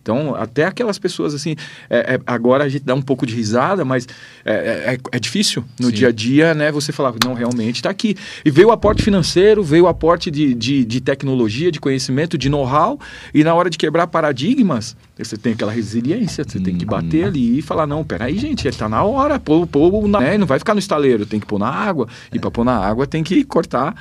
[0.05, 1.57] Então, até aquelas pessoas assim,
[1.89, 4.07] é, é, agora a gente dá um pouco de risada, mas
[4.45, 5.93] é, é, é, é difícil no Sim.
[5.95, 6.71] dia a dia, né?
[6.71, 8.15] Você falar, não, realmente está aqui.
[8.45, 12.51] E veio o aporte financeiro, veio o aporte de, de, de tecnologia, de conhecimento, de
[12.51, 13.01] know-how,
[13.33, 17.59] e na hora de quebrar paradigmas, você tem aquela resiliência, você tem que bater ali
[17.59, 20.39] e falar, não, peraí, gente, está na hora, pô, pô, na, né?
[20.39, 23.07] não vai ficar no estaleiro, tem que pôr na água, e para pôr na água
[23.07, 23.95] tem que cortar,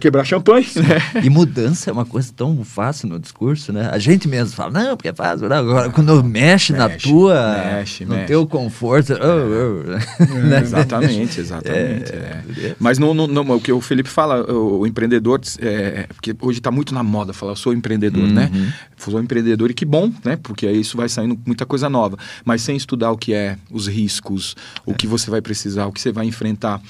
[0.00, 1.00] quebrar champanhe, né?
[1.24, 3.88] E mudança é uma coisa tão fácil no discurso, né?
[3.92, 5.42] A gente mesmo fala, não, porque é fácil faz.
[5.42, 8.26] Agora, quando mexe, mexe na tua, mexe, no mexe.
[8.26, 9.14] teu conforto.
[9.14, 10.60] Oh, oh, né?
[10.60, 12.12] Exatamente, exatamente.
[12.12, 12.42] É.
[12.58, 12.76] É.
[12.78, 16.58] Mas no, no, no, o que o Felipe fala, o, o empreendedor, é, porque hoje
[16.58, 18.50] está muito na moda falar, eu sou empreendedor, né?
[18.52, 18.60] uhum.
[18.60, 18.74] né?
[18.96, 20.36] Sou empreendedor e que bom, né?
[20.40, 22.16] Porque aí isso vai saindo muita coisa nova.
[22.44, 26.00] Mas sem estudar o que é, os riscos, o que você vai precisar, o que
[26.00, 26.80] você vai enfrentar.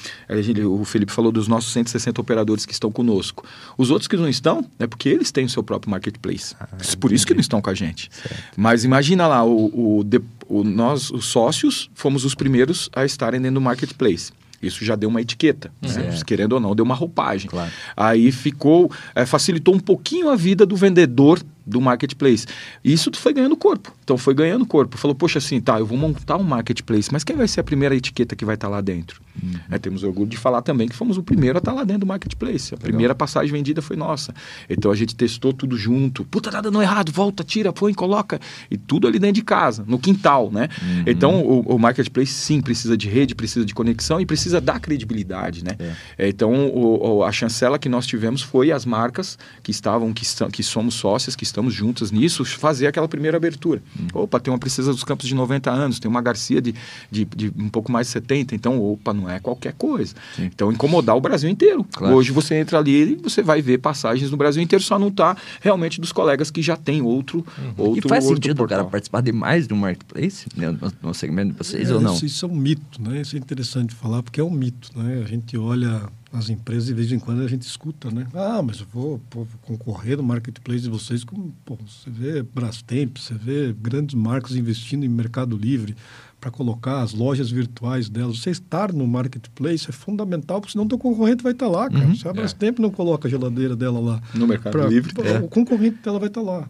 [0.67, 3.45] O Felipe falou dos nossos 160 operadores que estão conosco.
[3.77, 6.55] Os outros que não estão, é porque eles têm o seu próprio marketplace.
[6.59, 8.11] Ah, Por isso que não estão com a gente.
[8.13, 8.43] Certo.
[8.57, 10.05] Mas imagina lá, o, o,
[10.49, 14.33] o, nós, os sócios, fomos os primeiros a estarem dentro do marketplace.
[14.63, 16.21] Isso já deu uma etiqueta, né?
[16.27, 17.49] querendo ou não, deu uma roupagem.
[17.49, 17.71] Claro.
[17.97, 22.47] Aí ficou, é, facilitou um pouquinho a vida do vendedor do marketplace.
[22.85, 23.93] E isso foi ganhando corpo.
[24.03, 24.99] Então foi ganhando corpo.
[24.99, 27.95] Falou, poxa, assim, tá, eu vou montar um marketplace, mas quem vai ser a primeira
[27.95, 29.21] etiqueta que vai estar tá lá dentro?
[29.41, 29.53] Uhum.
[29.71, 32.01] É, temos orgulho de falar também que fomos o primeiro a estar tá lá dentro
[32.01, 32.75] do marketplace.
[32.75, 32.89] A Legal.
[32.89, 34.35] primeira passagem vendida foi nossa.
[34.69, 36.25] Então a gente testou tudo junto.
[36.25, 38.41] Puta, tá dando errado, volta, tira, põe, coloca.
[38.71, 40.69] E tudo ali dentro de casa, no quintal, né?
[40.83, 41.05] Uhum.
[41.07, 45.65] Então o, o, marketplace sim precisa de rede, precisa de conexão e precisa dar credibilidade,
[45.65, 45.77] né?
[46.19, 46.29] É.
[46.29, 50.95] Então o, a chancela que nós tivemos foi as marcas que estavam, que, que somos
[50.95, 53.83] sócias, que estamos juntas nisso, fazer aquela primeira abertura.
[53.99, 54.23] Uhum.
[54.23, 56.75] Opa, tem uma Princesa dos Campos de 90 anos, tem uma Garcia de,
[57.11, 60.15] de, de um pouco mais de 70, então, opa, não é qualquer coisa.
[60.35, 60.45] Sim.
[60.45, 61.87] Então, incomodar o Brasil inteiro.
[61.93, 62.15] Claro.
[62.15, 65.37] Hoje você entra ali e você vai ver passagens no Brasil inteiro, só não está
[65.61, 67.45] realmente dos colegas que já tem outro.
[67.59, 67.75] Uhum.
[67.77, 70.93] outro e faz outro sentido o cara participar de mais de um marketplace né, no,
[71.03, 72.15] no segmento de vocês é, ou não?
[72.15, 73.21] Isso, isso é um mito, né?
[73.21, 75.23] Isso é interessante falar, porque é um mito, né?
[75.25, 78.27] A gente olha as empresas, de vez em quando a gente escuta, né?
[78.33, 83.19] Ah, mas eu vou, vou concorrer no marketplace de vocês com, pô, você vê Brastemp,
[83.19, 85.97] você vê grandes marcas investindo em Mercado Livre
[86.41, 88.39] para colocar as lojas virtuais delas.
[88.39, 91.91] Você estar no marketplace é fundamental, porque senão o teu concorrente vai estar tá lá,
[91.91, 92.07] cara.
[92.07, 92.83] Uhum, Se a Brastemp é.
[92.83, 94.23] não coloca a geladeira dela lá.
[94.35, 95.13] No Mercado pra, Livre.
[95.13, 95.39] Pra, é.
[95.39, 96.69] O concorrente dela vai estar tá lá.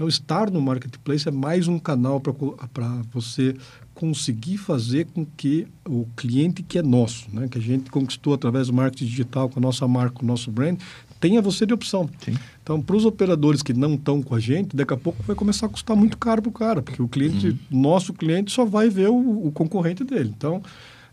[0.00, 3.54] Então, estar no marketplace é mais um canal para você
[3.92, 8.68] conseguir fazer com que o cliente que é nosso, né, que a gente conquistou através
[8.68, 10.78] do marketing digital, com a nossa marca, com o nosso brand,
[11.20, 12.08] tenha você de opção.
[12.18, 12.34] Sim.
[12.62, 15.66] Então, para os operadores que não estão com a gente, daqui a pouco vai começar
[15.66, 17.58] a custar muito caro para o cara, porque o cliente, uhum.
[17.70, 20.32] nosso cliente, só vai ver o, o concorrente dele.
[20.34, 20.62] Então,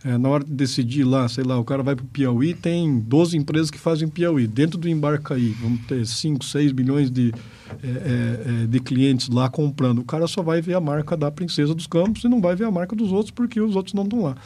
[0.07, 2.97] é, na hora de decidir lá, sei lá, o cara vai para o Piauí, tem
[2.97, 4.47] 12 empresas que fazem Piauí.
[4.47, 7.33] Dentro do Embarcaí, vamos ter 5, 6 milhões de,
[7.83, 9.99] é, é, é, de clientes lá comprando.
[9.99, 12.63] O cara só vai ver a marca da Princesa dos Campos e não vai ver
[12.63, 14.37] a marca dos outros porque os outros não estão lá.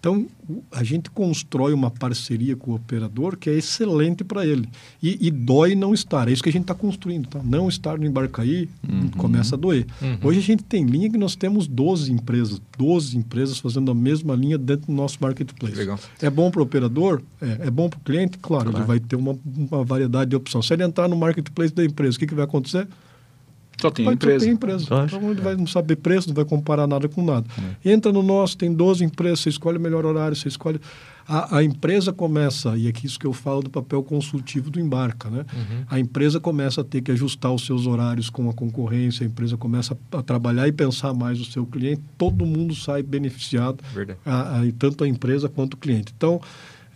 [0.00, 0.26] Então,
[0.72, 4.66] a gente constrói uma parceria com o operador que é excelente para ele.
[5.02, 6.26] E, e, dói não estar.
[6.26, 7.28] É isso que a gente está construindo.
[7.28, 7.38] Tá?
[7.44, 9.10] Não estar no Embarcaí uhum.
[9.10, 9.86] começa a doer.
[10.00, 10.18] Uhum.
[10.24, 12.62] Hoje a gente tem linha que nós temos 12 empresas.
[12.78, 15.76] 12 empresas fazendo a mesma linha dentro do nosso marketplace.
[15.76, 15.98] Legal.
[16.22, 17.20] É bom para o operador?
[17.38, 18.38] É, é bom para o cliente?
[18.38, 20.66] Claro, claro, ele vai ter uma, uma variedade de opções.
[20.66, 22.88] Se ele entrar no marketplace da empresa, o que, que vai acontecer?
[23.80, 24.38] Só tem empresa.
[24.38, 24.84] Só tem empresa.
[25.06, 27.46] Então ele vai não saber preço, não vai comparar nada com nada.
[27.84, 27.92] É.
[27.92, 30.80] Entra no nosso, tem 12 empresas, você escolhe o melhor horário, você escolhe.
[31.28, 35.30] A, a, empresa começa, e é isso que eu falo do papel consultivo do Embarca,
[35.30, 35.44] né?
[35.52, 35.84] Uhum.
[35.88, 39.56] A empresa começa a ter que ajustar os seus horários com a concorrência, a empresa
[39.56, 43.78] começa a trabalhar e pensar mais no seu cliente, todo mundo sai beneficiado,
[44.26, 46.12] a, a, tanto a empresa quanto o cliente.
[46.16, 46.40] Então,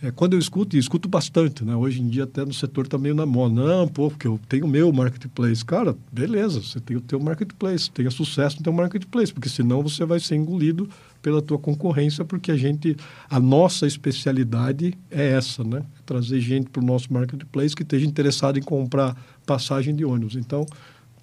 [0.04, 1.74] é, quando eu escuto, e escuto bastante, né?
[1.74, 3.54] Hoje em dia até no setor está meio na moda.
[3.54, 5.64] Não, pô, porque eu tenho o meu marketplace.
[5.64, 10.04] Cara, beleza, você tem o teu marketplace, tenha sucesso no teu marketplace, porque senão você
[10.04, 10.86] vai ser engolido
[11.22, 12.94] pela tua concorrência, porque a gente,
[13.30, 15.82] a nossa especialidade é essa, né?
[16.04, 20.36] Trazer gente para o nosso marketplace que esteja interessado em comprar passagem de ônibus.
[20.36, 20.66] Então,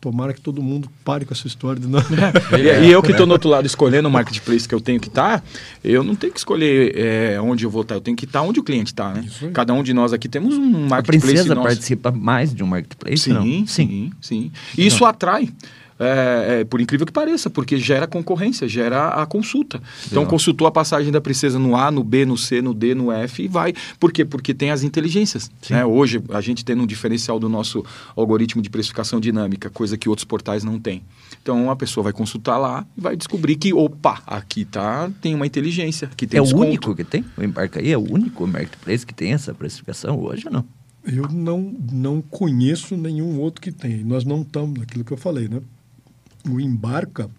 [0.02, 1.99] Tomara que todo mundo pare com essa história de não.
[1.99, 5.08] É, e eu que estou no outro lado escolhendo o marketplace que eu tenho que
[5.08, 5.47] estar, tá,
[5.84, 8.39] eu não tenho que escolher é, onde eu vou estar, tá, eu tenho que estar
[8.39, 9.24] tá onde o cliente está, né?
[9.54, 11.18] Cada um de nós aqui temos um marketplace.
[11.18, 11.68] A princesa nosso.
[11.68, 13.18] participa mais de um marketplace?
[13.20, 13.43] Sim, não?
[13.43, 14.52] sim, sim, sim.
[14.76, 15.49] E isso atrai
[16.04, 19.80] é, é, por incrível que pareça, porque gera concorrência, gera a consulta.
[20.08, 23.12] Então, consultou a passagem da princesa no A, no B, no C, no D, no
[23.12, 23.74] F e vai.
[23.99, 24.26] Por quê?
[24.26, 25.52] Porque tem as inteligências.
[25.70, 25.86] Né?
[25.86, 27.86] Hoje, a gente tem um diferencial do nosso
[28.16, 31.04] algoritmo de precificação dinâmica, coisa que outros portais não têm.
[31.41, 35.45] Então, a pessoa vai consultar lá e vai descobrir que, opa, aqui tá, tem uma
[35.45, 36.64] inteligência, aqui tem É desconto.
[36.64, 37.24] o único que tem?
[37.38, 40.66] O Embarcaí é o único marketplace que tem essa precificação hoje ou não?
[41.06, 44.04] Eu não, não conheço nenhum outro que tem.
[44.04, 45.62] Nós não estamos naquilo que eu falei, né?
[46.50, 47.30] O embarca,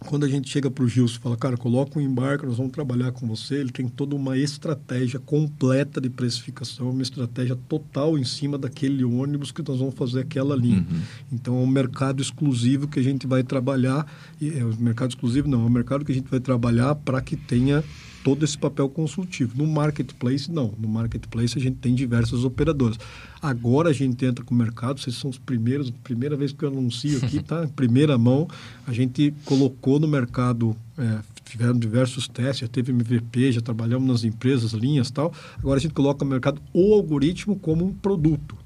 [0.00, 2.72] quando a gente chega para o Gilson e fala, cara, coloca um embarca, nós vamos
[2.72, 8.24] trabalhar com você, ele tem toda uma estratégia completa de precificação, uma estratégia total em
[8.24, 10.86] cima daquele ônibus que nós vamos fazer aquela linha.
[10.90, 11.00] Uhum.
[11.32, 14.06] Então, é um mercado exclusivo que a gente vai trabalhar,
[14.42, 17.36] é um mercado exclusivo não, é um mercado que a gente vai trabalhar para que
[17.36, 17.82] tenha
[18.24, 19.52] todo esse papel consultivo.
[19.56, 20.72] No marketplace, não.
[20.78, 22.98] No marketplace, a gente tem diversas operadoras.
[23.40, 26.70] Agora a gente entra com o mercado, vocês são os primeiros, primeira vez que eu
[26.70, 27.68] anuncio aqui, tá?
[27.76, 28.48] Primeira mão,
[28.86, 34.24] a gente colocou no mercado, é, tiveram diversos testes, já teve MVP, já trabalhamos nas
[34.24, 35.30] empresas, linhas tal.
[35.58, 38.56] Agora a gente coloca no mercado o algoritmo como um produto.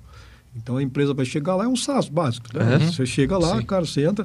[0.55, 2.47] Então a empresa vai chegar lá, é um SaaS básico.
[2.57, 2.77] Né?
[2.77, 2.93] Uhum.
[2.93, 3.67] Você chega lá, Sim.
[3.67, 4.25] cara, você entra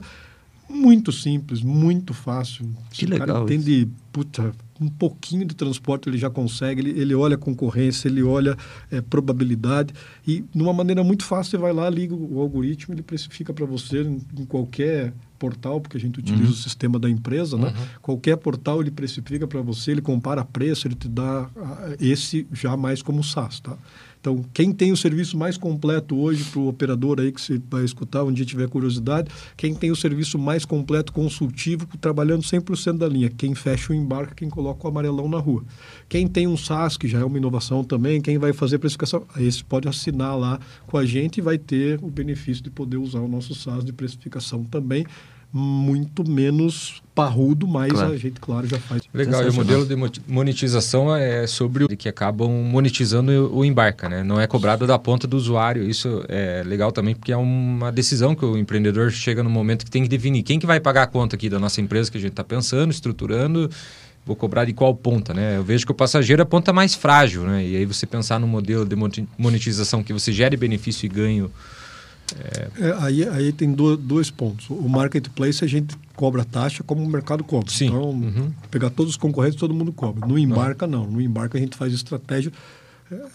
[0.69, 2.69] muito simples, muito fácil.
[2.91, 3.27] Que legal.
[3.27, 4.53] cara entende, puta,
[4.84, 8.57] um pouquinho de transporte ele já consegue, ele, ele olha a concorrência, ele olha
[8.91, 9.93] é, probabilidade
[10.27, 13.65] e de uma maneira muito fácil você vai lá, liga o algoritmo, ele precifica para
[13.65, 16.51] você em, em, qualquer portal, porque a gente utiliza uhum.
[16.51, 17.67] o sistema da empresa, né?
[17.67, 17.86] Uhum.
[18.01, 22.77] Qualquer portal ele precifica para você, ele compara preço, ele te dá uh, esse já
[22.77, 23.77] mais como SaaS, tá?
[24.24, 27.84] Então, quem tem o serviço mais completo hoje para o operador aí que você vai
[27.84, 33.05] escutar, um dia tiver curiosidade, quem tem o serviço mais completo consultivo, trabalhando 100% da
[33.09, 35.65] linha, quem fecha o embarque, quem coloca o amarelão na rua.
[36.07, 39.61] Quem tem um SaaS, que já é uma inovação também, quem vai fazer precificação, esse
[39.61, 40.57] pode assinar lá
[40.88, 43.91] com a gente e vai ter o benefício de poder usar o nosso SaaS de
[43.91, 45.05] precificação também
[45.56, 48.12] muito menos parrudo, mas claro.
[48.12, 49.04] a gente, claro, já faz.
[49.14, 49.95] Legal, e o modelo de
[50.28, 54.24] monetização é sobre o que acabam monetizando o embarca, né?
[54.24, 55.88] Não é cobrado da ponta do usuário.
[55.88, 59.91] Isso é legal também, porque é uma decisão que o empreendedor chega no momento que
[59.91, 62.22] tem que definir quem que vai pagar a conta aqui da nossa empresa que a
[62.22, 63.70] gente está pensando, estruturando,
[64.26, 65.58] vou cobrar de qual ponta, né?
[65.58, 67.64] Eu vejo que o passageiro é a ponta mais frágil, né?
[67.64, 68.95] E aí você pensar no modelo de
[69.38, 71.51] monetização que você gere benefício e ganho
[72.39, 72.95] é...
[72.99, 74.69] Aí, aí tem do, dois pontos.
[74.69, 77.71] O marketplace a gente cobra taxa como o mercado cobra.
[77.71, 77.88] Sim.
[77.88, 78.51] Então, uhum.
[78.71, 80.28] pegar todos os concorrentes, todo mundo cobra.
[80.28, 81.05] No embarca, não.
[81.05, 82.51] No embarca a gente faz estratégia.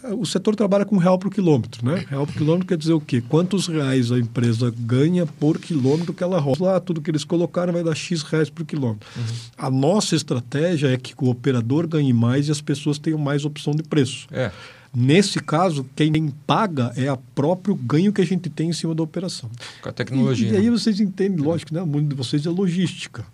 [0.03, 2.05] É, o setor trabalha com real por quilômetro, né?
[2.09, 3.23] Real por quilômetro quer dizer o quê?
[3.29, 6.65] Quantos reais a empresa ganha por quilômetro que ela roda?
[6.65, 9.09] Lá, tudo que eles colocaram vai dar X reais por quilômetro.
[9.17, 9.25] Uhum.
[9.57, 13.75] A nossa estratégia é que o operador ganhe mais e as pessoas tenham mais opção
[13.75, 14.27] de preço.
[14.33, 14.51] É.
[14.95, 19.03] Nesse caso, quem paga é o próprio ganho que a gente tem em cima da
[19.03, 19.51] operação.
[19.83, 20.49] Com a tecnologia.
[20.49, 20.71] E, e aí né?
[20.71, 21.83] vocês entendem, lógico, né?
[21.83, 23.25] o mundo de vocês é logística.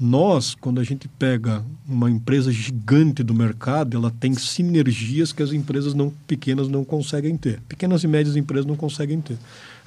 [0.00, 5.52] Nós, quando a gente pega uma empresa gigante do mercado, ela tem sinergias que as
[5.52, 7.60] empresas não pequenas não conseguem ter.
[7.68, 9.38] Pequenas e médias empresas não conseguem ter.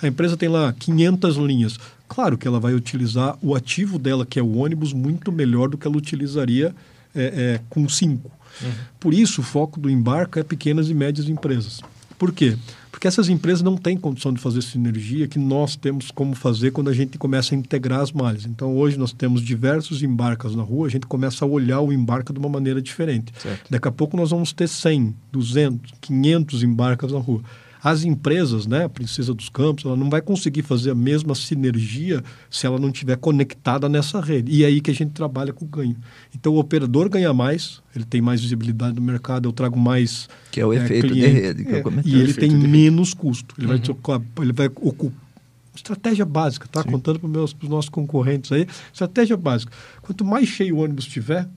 [0.02, 1.78] A empresa tem lá 500 linhas.
[2.08, 5.78] Claro que ela vai utilizar o ativo dela, que é o ônibus, muito melhor do
[5.78, 6.74] que ela utilizaria
[7.16, 8.32] é, é, com cinco.
[8.62, 8.72] Uhum.
[9.00, 11.82] Por isso, o foco do embarca é pequenas e médias empresas.
[12.18, 12.58] Por quê?
[12.90, 16.90] Porque essas empresas não têm condição de fazer sinergia que nós temos como fazer quando
[16.90, 18.46] a gente começa a integrar as malhas.
[18.46, 22.32] Então, hoje nós temos diversos embarcas na rua, a gente começa a olhar o embarca
[22.32, 23.34] de uma maneira diferente.
[23.38, 23.70] Certo.
[23.70, 27.42] Daqui a pouco nós vamos ter 100, 200, 500 embarcas na rua.
[27.86, 32.24] As empresas, né, a Princesa dos Campos, ela não vai conseguir fazer a mesma sinergia
[32.50, 34.52] se ela não estiver conectada nessa rede.
[34.52, 35.96] E é aí que a gente trabalha com ganho.
[36.34, 40.28] Então o operador ganha mais, ele tem mais visibilidade no mercado, eu trago mais.
[40.50, 42.12] Que é o é, efeito cliente, de rede que é, eu comentei.
[42.12, 43.54] E ele tem menos custo.
[43.56, 43.78] Ele, uhum.
[44.04, 45.24] vai, ele vai ocupar.
[45.76, 46.82] Estratégia básica, tá?
[46.82, 46.90] Sim.
[46.90, 48.66] Contando para os nossos concorrentes aí.
[48.92, 49.72] Estratégia básica.
[50.02, 51.48] Quanto mais cheio o ônibus tiver,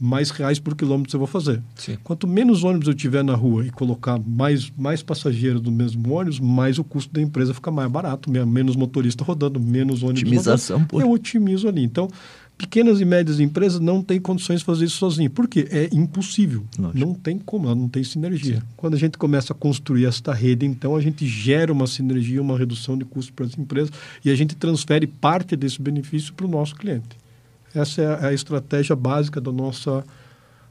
[0.00, 1.62] mais reais por quilômetro eu vou fazer.
[1.76, 1.98] Sim.
[2.02, 6.40] Quanto menos ônibus eu tiver na rua e colocar mais, mais passageiros no mesmo ônibus,
[6.40, 11.02] mais o custo da empresa fica mais barato, menos motorista rodando, menos ônibus Otimização, rodando.
[11.02, 11.82] Eu otimizo ali.
[11.82, 12.08] Então,
[12.56, 15.30] pequenas e médias empresas não têm condições de fazer isso sozinho.
[15.30, 15.66] Por quê?
[15.70, 16.64] É impossível.
[16.78, 16.98] Lógico.
[16.98, 18.56] Não tem como, não tem sinergia.
[18.56, 18.62] Sim.
[18.76, 22.58] Quando a gente começa a construir esta rede, então a gente gera uma sinergia, uma
[22.58, 23.90] redução de custos para as empresas
[24.24, 27.20] e a gente transfere parte desse benefício para o nosso cliente.
[27.74, 30.04] Essa é a estratégia básica da nossa,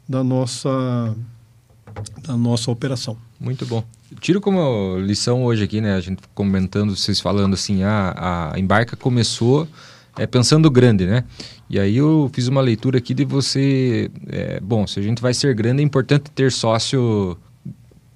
[0.07, 1.15] da nossa,
[2.25, 3.17] da nossa operação.
[3.39, 3.83] Muito bom.
[4.19, 5.95] Tiro como lição hoje aqui, né?
[5.95, 9.67] A gente comentando, vocês falando assim, a, a embarca começou
[10.17, 11.23] é, pensando grande, né?
[11.69, 15.33] E aí eu fiz uma leitura aqui de você, é, bom, se a gente vai
[15.33, 17.37] ser grande é importante ter sócio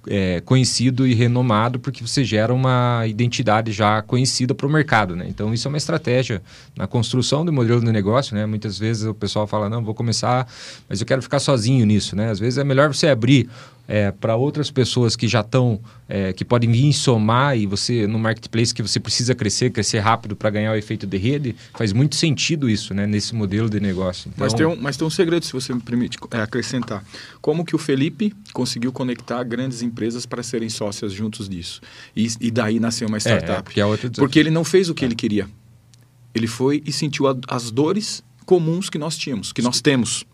[0.08, 5.26] é, conhecido e renomado porque você gera uma identidade já conhecida para o mercado, né?
[5.28, 6.42] Então isso é uma estratégia
[6.76, 8.46] na construção do modelo de negócio, né?
[8.46, 10.46] Muitas vezes o pessoal fala não, vou começar,
[10.88, 12.30] mas eu quero ficar sozinho nisso, né?
[12.30, 13.48] Às vezes é melhor você abrir
[13.86, 18.18] é, para outras pessoas que já estão, é, que podem vir somar e você, no
[18.18, 22.16] marketplace que você precisa crescer, crescer rápido para ganhar o efeito de rede, faz muito
[22.16, 24.30] sentido isso, né, nesse modelo de negócio.
[24.34, 24.44] Então...
[24.44, 27.04] Mas, tem um, mas tem um segredo, se você me permite é, acrescentar.
[27.40, 31.80] Como que o Felipe conseguiu conectar grandes empresas para serem sócias juntos disso?
[32.16, 33.80] E, e daí nasceu uma é, startup.
[33.80, 35.48] É, é Porque ele não fez o que ele queria.
[36.34, 40.24] Ele foi e sentiu a, as dores comuns que nós tínhamos, que nós temos.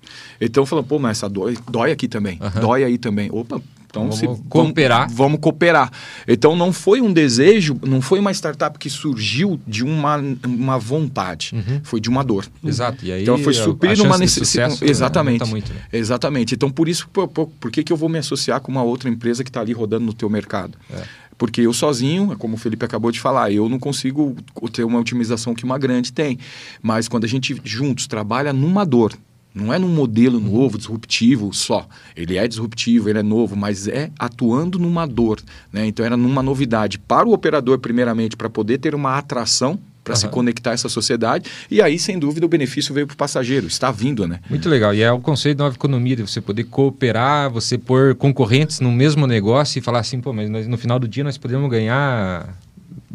[0.40, 2.60] Então falando, pô, mas essa dói, dói aqui também, uhum.
[2.60, 3.28] dói aí também.
[3.32, 5.00] Opa, então vamos se, cooperar.
[5.00, 5.90] Vamos, vamos, cooperar.
[6.26, 11.50] Então não foi um desejo, não foi uma startup que surgiu de uma, uma vontade,
[11.52, 11.80] uhum.
[11.82, 12.46] foi de uma dor.
[12.64, 13.04] Exato.
[13.04, 14.78] E aí, então foi suprir uma necessidade.
[14.82, 15.44] Exatamente.
[15.46, 15.80] Muito, né?
[15.92, 16.54] Exatamente.
[16.54, 19.10] Então por isso, por, por, por, que, que eu vou me associar com uma outra
[19.10, 20.78] empresa que está ali rodando no teu mercado?
[20.92, 21.02] É.
[21.40, 24.36] Porque eu sozinho, como o Felipe acabou de falar, eu não consigo
[24.74, 26.38] ter uma otimização que uma grande tem.
[26.82, 29.16] Mas quando a gente juntos trabalha numa dor,
[29.54, 31.88] não é num modelo novo, disruptivo só.
[32.14, 35.40] Ele é disruptivo, ele é novo, mas é atuando numa dor.
[35.72, 35.86] Né?
[35.86, 40.20] Então era numa novidade para o operador, primeiramente, para poder ter uma atração para uhum.
[40.20, 41.50] se conectar a essa sociedade.
[41.70, 43.66] E aí, sem dúvida, o benefício veio para o passageiro.
[43.66, 44.40] Está vindo, né?
[44.48, 44.94] Muito legal.
[44.94, 48.90] E é o conceito da nova economia, de você poder cooperar, você pôr concorrentes no
[48.90, 52.48] mesmo negócio e falar assim, pô, mas no final do dia nós podemos ganhar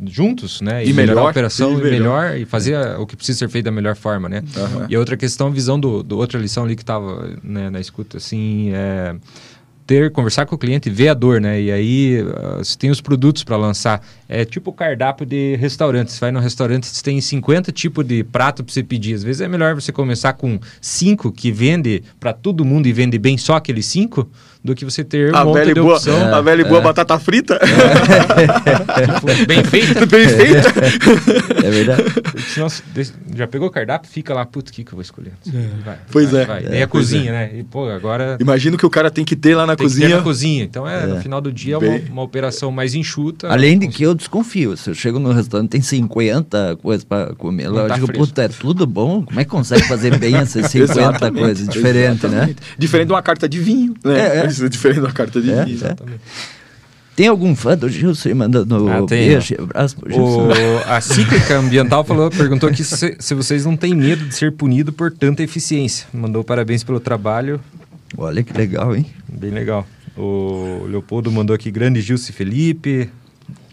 [0.05, 0.85] juntos, né?
[0.85, 1.91] E, e melhor, a operação e melhor.
[1.91, 2.37] melhor.
[2.37, 4.43] e fazer o que precisa ser feito da melhor forma, né?
[4.55, 4.85] Uhum.
[4.89, 8.17] E a outra questão, visão do, do outra lição ali que estava né, na escuta,
[8.17, 9.15] assim, é
[9.85, 11.61] ter, conversar com o cliente, ver a dor, né?
[11.61, 12.23] E aí
[12.57, 14.01] você tem os produtos para lançar.
[14.27, 16.11] É tipo o cardápio de restaurante.
[16.11, 19.13] Você vai no restaurante, você tem 50 tipos de prato para você pedir.
[19.13, 23.17] Às vezes é melhor você começar com cinco que vende para todo mundo e vende
[23.19, 24.27] bem só aqueles cinco
[24.65, 26.17] do que você ter um a monte de boa, opção.
[26.17, 26.83] É, a velha e boa é.
[26.83, 27.59] batata frita.
[27.61, 29.45] É.
[29.45, 30.05] bem feita.
[30.07, 30.73] bem feita.
[31.63, 32.03] É verdade.
[33.35, 35.33] Já pegou o cardápio, fica lá, putz, o que, que eu vou escolher?
[35.47, 35.83] É.
[35.85, 36.45] Vai, pois vai, é.
[36.45, 36.65] Vai.
[36.65, 37.51] É, a cozinha, né?
[37.53, 38.37] E, pô, agora...
[38.39, 40.17] Imagino que o cara tem que ter lá na tem cozinha.
[40.17, 40.63] na cozinha.
[40.63, 43.47] Então, é, no final do dia, é uma, uma, operação mais enxuta.
[43.49, 44.75] Além de que eu desconfio.
[44.75, 48.43] Se eu chego no restaurante tem 50 coisas para comer, lá, eu tá digo, puta,
[48.43, 49.23] é tudo bom?
[49.23, 51.67] Como é que consegue fazer bem essas 50 coisas?
[51.67, 52.55] Diferente, né?
[52.79, 54.19] Diferente de uma carta de vinho, né?
[54.19, 54.54] É, é.
[54.61, 55.67] É diferente uma carta de é.
[55.67, 56.21] Exatamente.
[57.15, 60.49] Tem algum fã do Gilson mandando ah, tem, beijo, abraço pro Gilson?
[60.49, 64.51] O, a Cíclica Ambiental falou, perguntou aqui se, se, vocês não têm medo de ser
[64.51, 66.05] punido por tanta eficiência.
[66.13, 67.61] Mandou parabéns pelo trabalho.
[68.17, 69.05] Olha que legal, hein?
[69.31, 69.87] Bem legal.
[70.17, 73.09] O Leopoldo mandou aqui grande Gilson Felipe.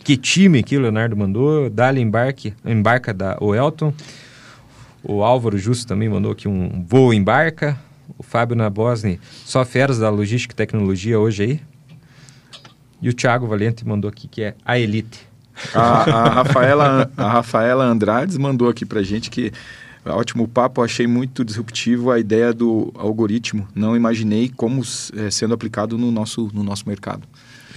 [0.05, 1.69] Que time aqui o Leonardo mandou.
[1.69, 3.93] Dali embarque, embarca da o Elton.
[5.03, 7.77] O Álvaro Justo também mandou aqui um voo embarca.
[8.23, 11.61] O Fábio Nabosni, só feras da logística e tecnologia hoje aí.
[13.03, 15.27] E o Thiago Valente mandou aqui que é a Elite.
[15.75, 19.53] A, a, Rafaela, a Rafaela Andrades mandou aqui pra gente que
[20.07, 23.67] ótimo papo, achei muito disruptivo a ideia do algoritmo.
[23.75, 24.83] Não imaginei como
[25.17, 27.27] é, sendo aplicado no nosso, no nosso mercado.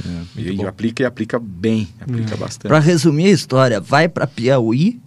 [0.06, 2.38] É, e aplica e aplica bem, aplica é.
[2.38, 2.68] bastante.
[2.68, 5.00] Para resumir a história, vai para Piauí,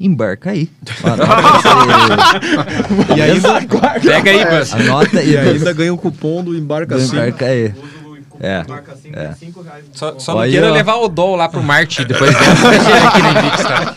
[0.00, 0.70] embarca aí.
[3.16, 3.60] e ainda,
[4.00, 4.84] pega aí, parceiro.
[4.84, 5.32] Anota aí.
[5.32, 7.16] E ainda ganha o um cupom do embarca assim.
[7.16, 7.74] Embarca aí.
[8.40, 8.64] É.
[9.12, 9.34] é.
[9.92, 12.54] Só, só não queira levar o Dol lá pro Marte depois dessa.
[13.64, 13.94] Tá?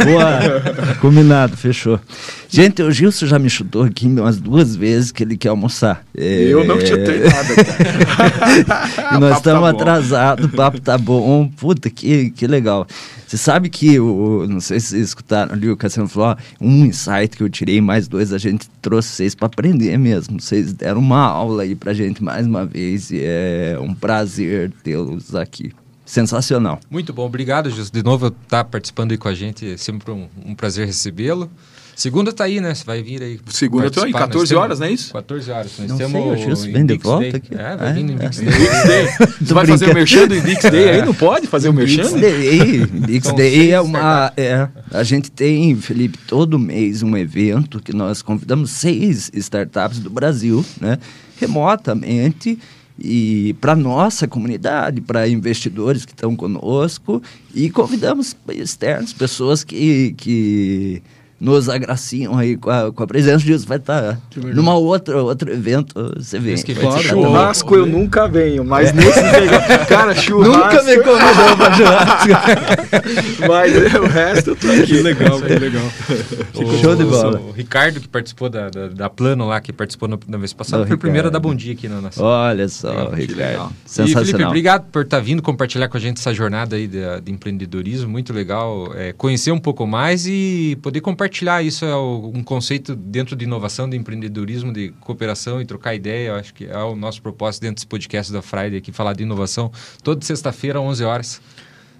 [0.04, 0.96] Boa.
[1.00, 2.00] Combinado, fechou.
[2.48, 6.02] Gente, o Gilson já me chutou aqui umas duas vezes que ele quer almoçar.
[6.16, 6.44] É...
[6.44, 9.12] Eu não chutei nada, cara.
[9.16, 11.48] e nós estamos tá atrasados, o papo tá bom.
[11.48, 12.86] Puta, que, que legal.
[13.26, 16.84] Você sabe que, o, não sei se vocês escutaram ali, o Cassiano falou, ó, um
[16.84, 20.40] insight que eu tirei, mais dois, a gente trouxe vocês para aprender mesmo.
[20.40, 25.34] Vocês deram uma aula aí pra gente mais uma vez e é um prazer tê-los
[25.34, 25.72] aqui
[26.04, 26.78] sensacional.
[26.88, 27.90] Muito bom, obrigado, Jus.
[27.90, 31.50] De novo, estar tá participando aí com a gente, é sempre um, um prazer recebê-lo.
[31.96, 32.74] Segunda tá aí, né?
[32.74, 33.40] Você vai vir aí.
[33.48, 35.10] Segunda tá aí, 14 horas, não é isso?
[35.14, 35.72] 14 horas.
[35.78, 37.30] Nós não temos sei, o vem de volta Day.
[37.36, 37.54] aqui.
[37.54, 38.44] É, vai vir no Indix é.
[38.44, 38.58] Day.
[38.86, 39.28] Day.
[39.40, 41.02] Você vai fazer o merchan do Indix Day aí?
[41.02, 42.02] Não pode fazer o merchan?
[42.02, 43.34] Indix Day.
[43.34, 44.30] Day é uma...
[44.36, 50.10] É, a gente tem, Felipe, todo mês um evento que nós convidamos seis startups do
[50.10, 50.98] Brasil, né?
[51.40, 52.58] Remotamente
[52.98, 57.22] e para nossa comunidade, para investidores que estão conosco
[57.54, 61.02] e convidamos externos, pessoas que, que
[61.38, 63.66] nos agraciam aí com a, com a presença disso.
[63.66, 64.18] Vai estar tá
[64.54, 66.54] numa outra outro evento, você vê.
[66.54, 68.92] Que claro, churrasco eu nunca venho, mas é.
[68.92, 69.20] nesse
[69.88, 70.46] cara, churrasco...
[70.56, 72.28] Nunca me convidou para churrasco.
[73.48, 74.86] mas o resto eu tô aqui.
[74.86, 75.84] Que legal, que legal.
[76.54, 77.40] O, Show de bola.
[77.40, 80.86] O, Ricardo, que participou da, da, da, Plano lá, que participou na, na vez passada,
[80.86, 82.22] foi o primeiro a dar bom dia aqui na nossa...
[82.22, 83.72] Olha só, é, Ricardo.
[83.84, 84.22] Sensacional.
[84.22, 87.20] E, Felipe, obrigado por estar tá vindo compartilhar com a gente essa jornada aí de,
[87.22, 88.92] de empreendedorismo, muito legal.
[88.94, 93.44] É, conhecer um pouco mais e poder compartilhar compartilhar isso é um conceito dentro de
[93.44, 96.28] inovação, de empreendedorismo, de cooperação e trocar ideia.
[96.28, 99.24] Eu acho que é o nosso propósito dentro desse podcast da Friday aqui, falar de
[99.24, 99.70] inovação
[100.04, 101.40] toda sexta-feira, 11 horas.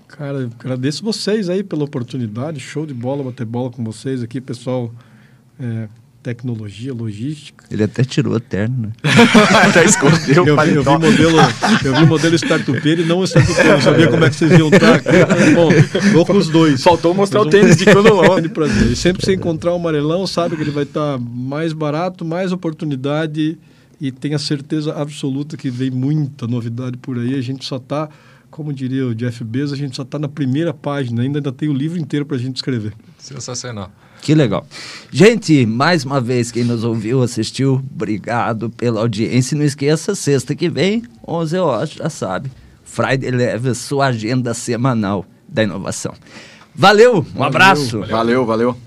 [0.07, 2.61] Cara, agradeço vocês aí pela oportunidade.
[2.61, 4.93] Show de bola bater bola com vocês aqui, pessoal.
[5.59, 5.89] É,
[6.27, 7.65] tecnologia, logística.
[7.71, 8.93] Ele até tirou a terno, né?
[9.69, 11.39] até escondeu eu, vi, eu vi modelo,
[11.85, 13.71] eu vi modelo startupeiro e não startupeiro.
[13.71, 15.01] Eu sabia como é que vocês iam estar.
[15.55, 15.71] Bom,
[16.13, 16.83] vou com os dois.
[16.83, 18.43] Faltou mostrar o tênis de Canolon.
[18.49, 18.91] prazer.
[18.91, 22.51] E sempre se encontrar o um amarelão, sabe que ele vai estar mais barato, mais
[22.51, 23.57] oportunidade
[24.01, 27.37] e tenha certeza absoluta que vem muita novidade por aí.
[27.37, 28.09] A gente só está
[28.51, 31.69] como diria o Jeff Bezos, a gente só está na primeira página, ainda, ainda tem
[31.69, 32.95] o livro inteiro para a gente escrever.
[33.27, 33.91] Sensacional.
[34.23, 34.65] Que legal.
[35.11, 39.57] Gente, mais uma vez, quem nos ouviu, assistiu, obrigado pela audiência.
[39.57, 42.53] Não esqueça, sexta que vem, 11 horas, já sabe.
[42.85, 46.15] Friday leva sua agenda semanal da inovação.
[46.73, 48.01] Valeu, um valeu, abraço.
[48.01, 48.17] valeu.
[48.17, 48.47] valeu.
[48.47, 48.86] valeu.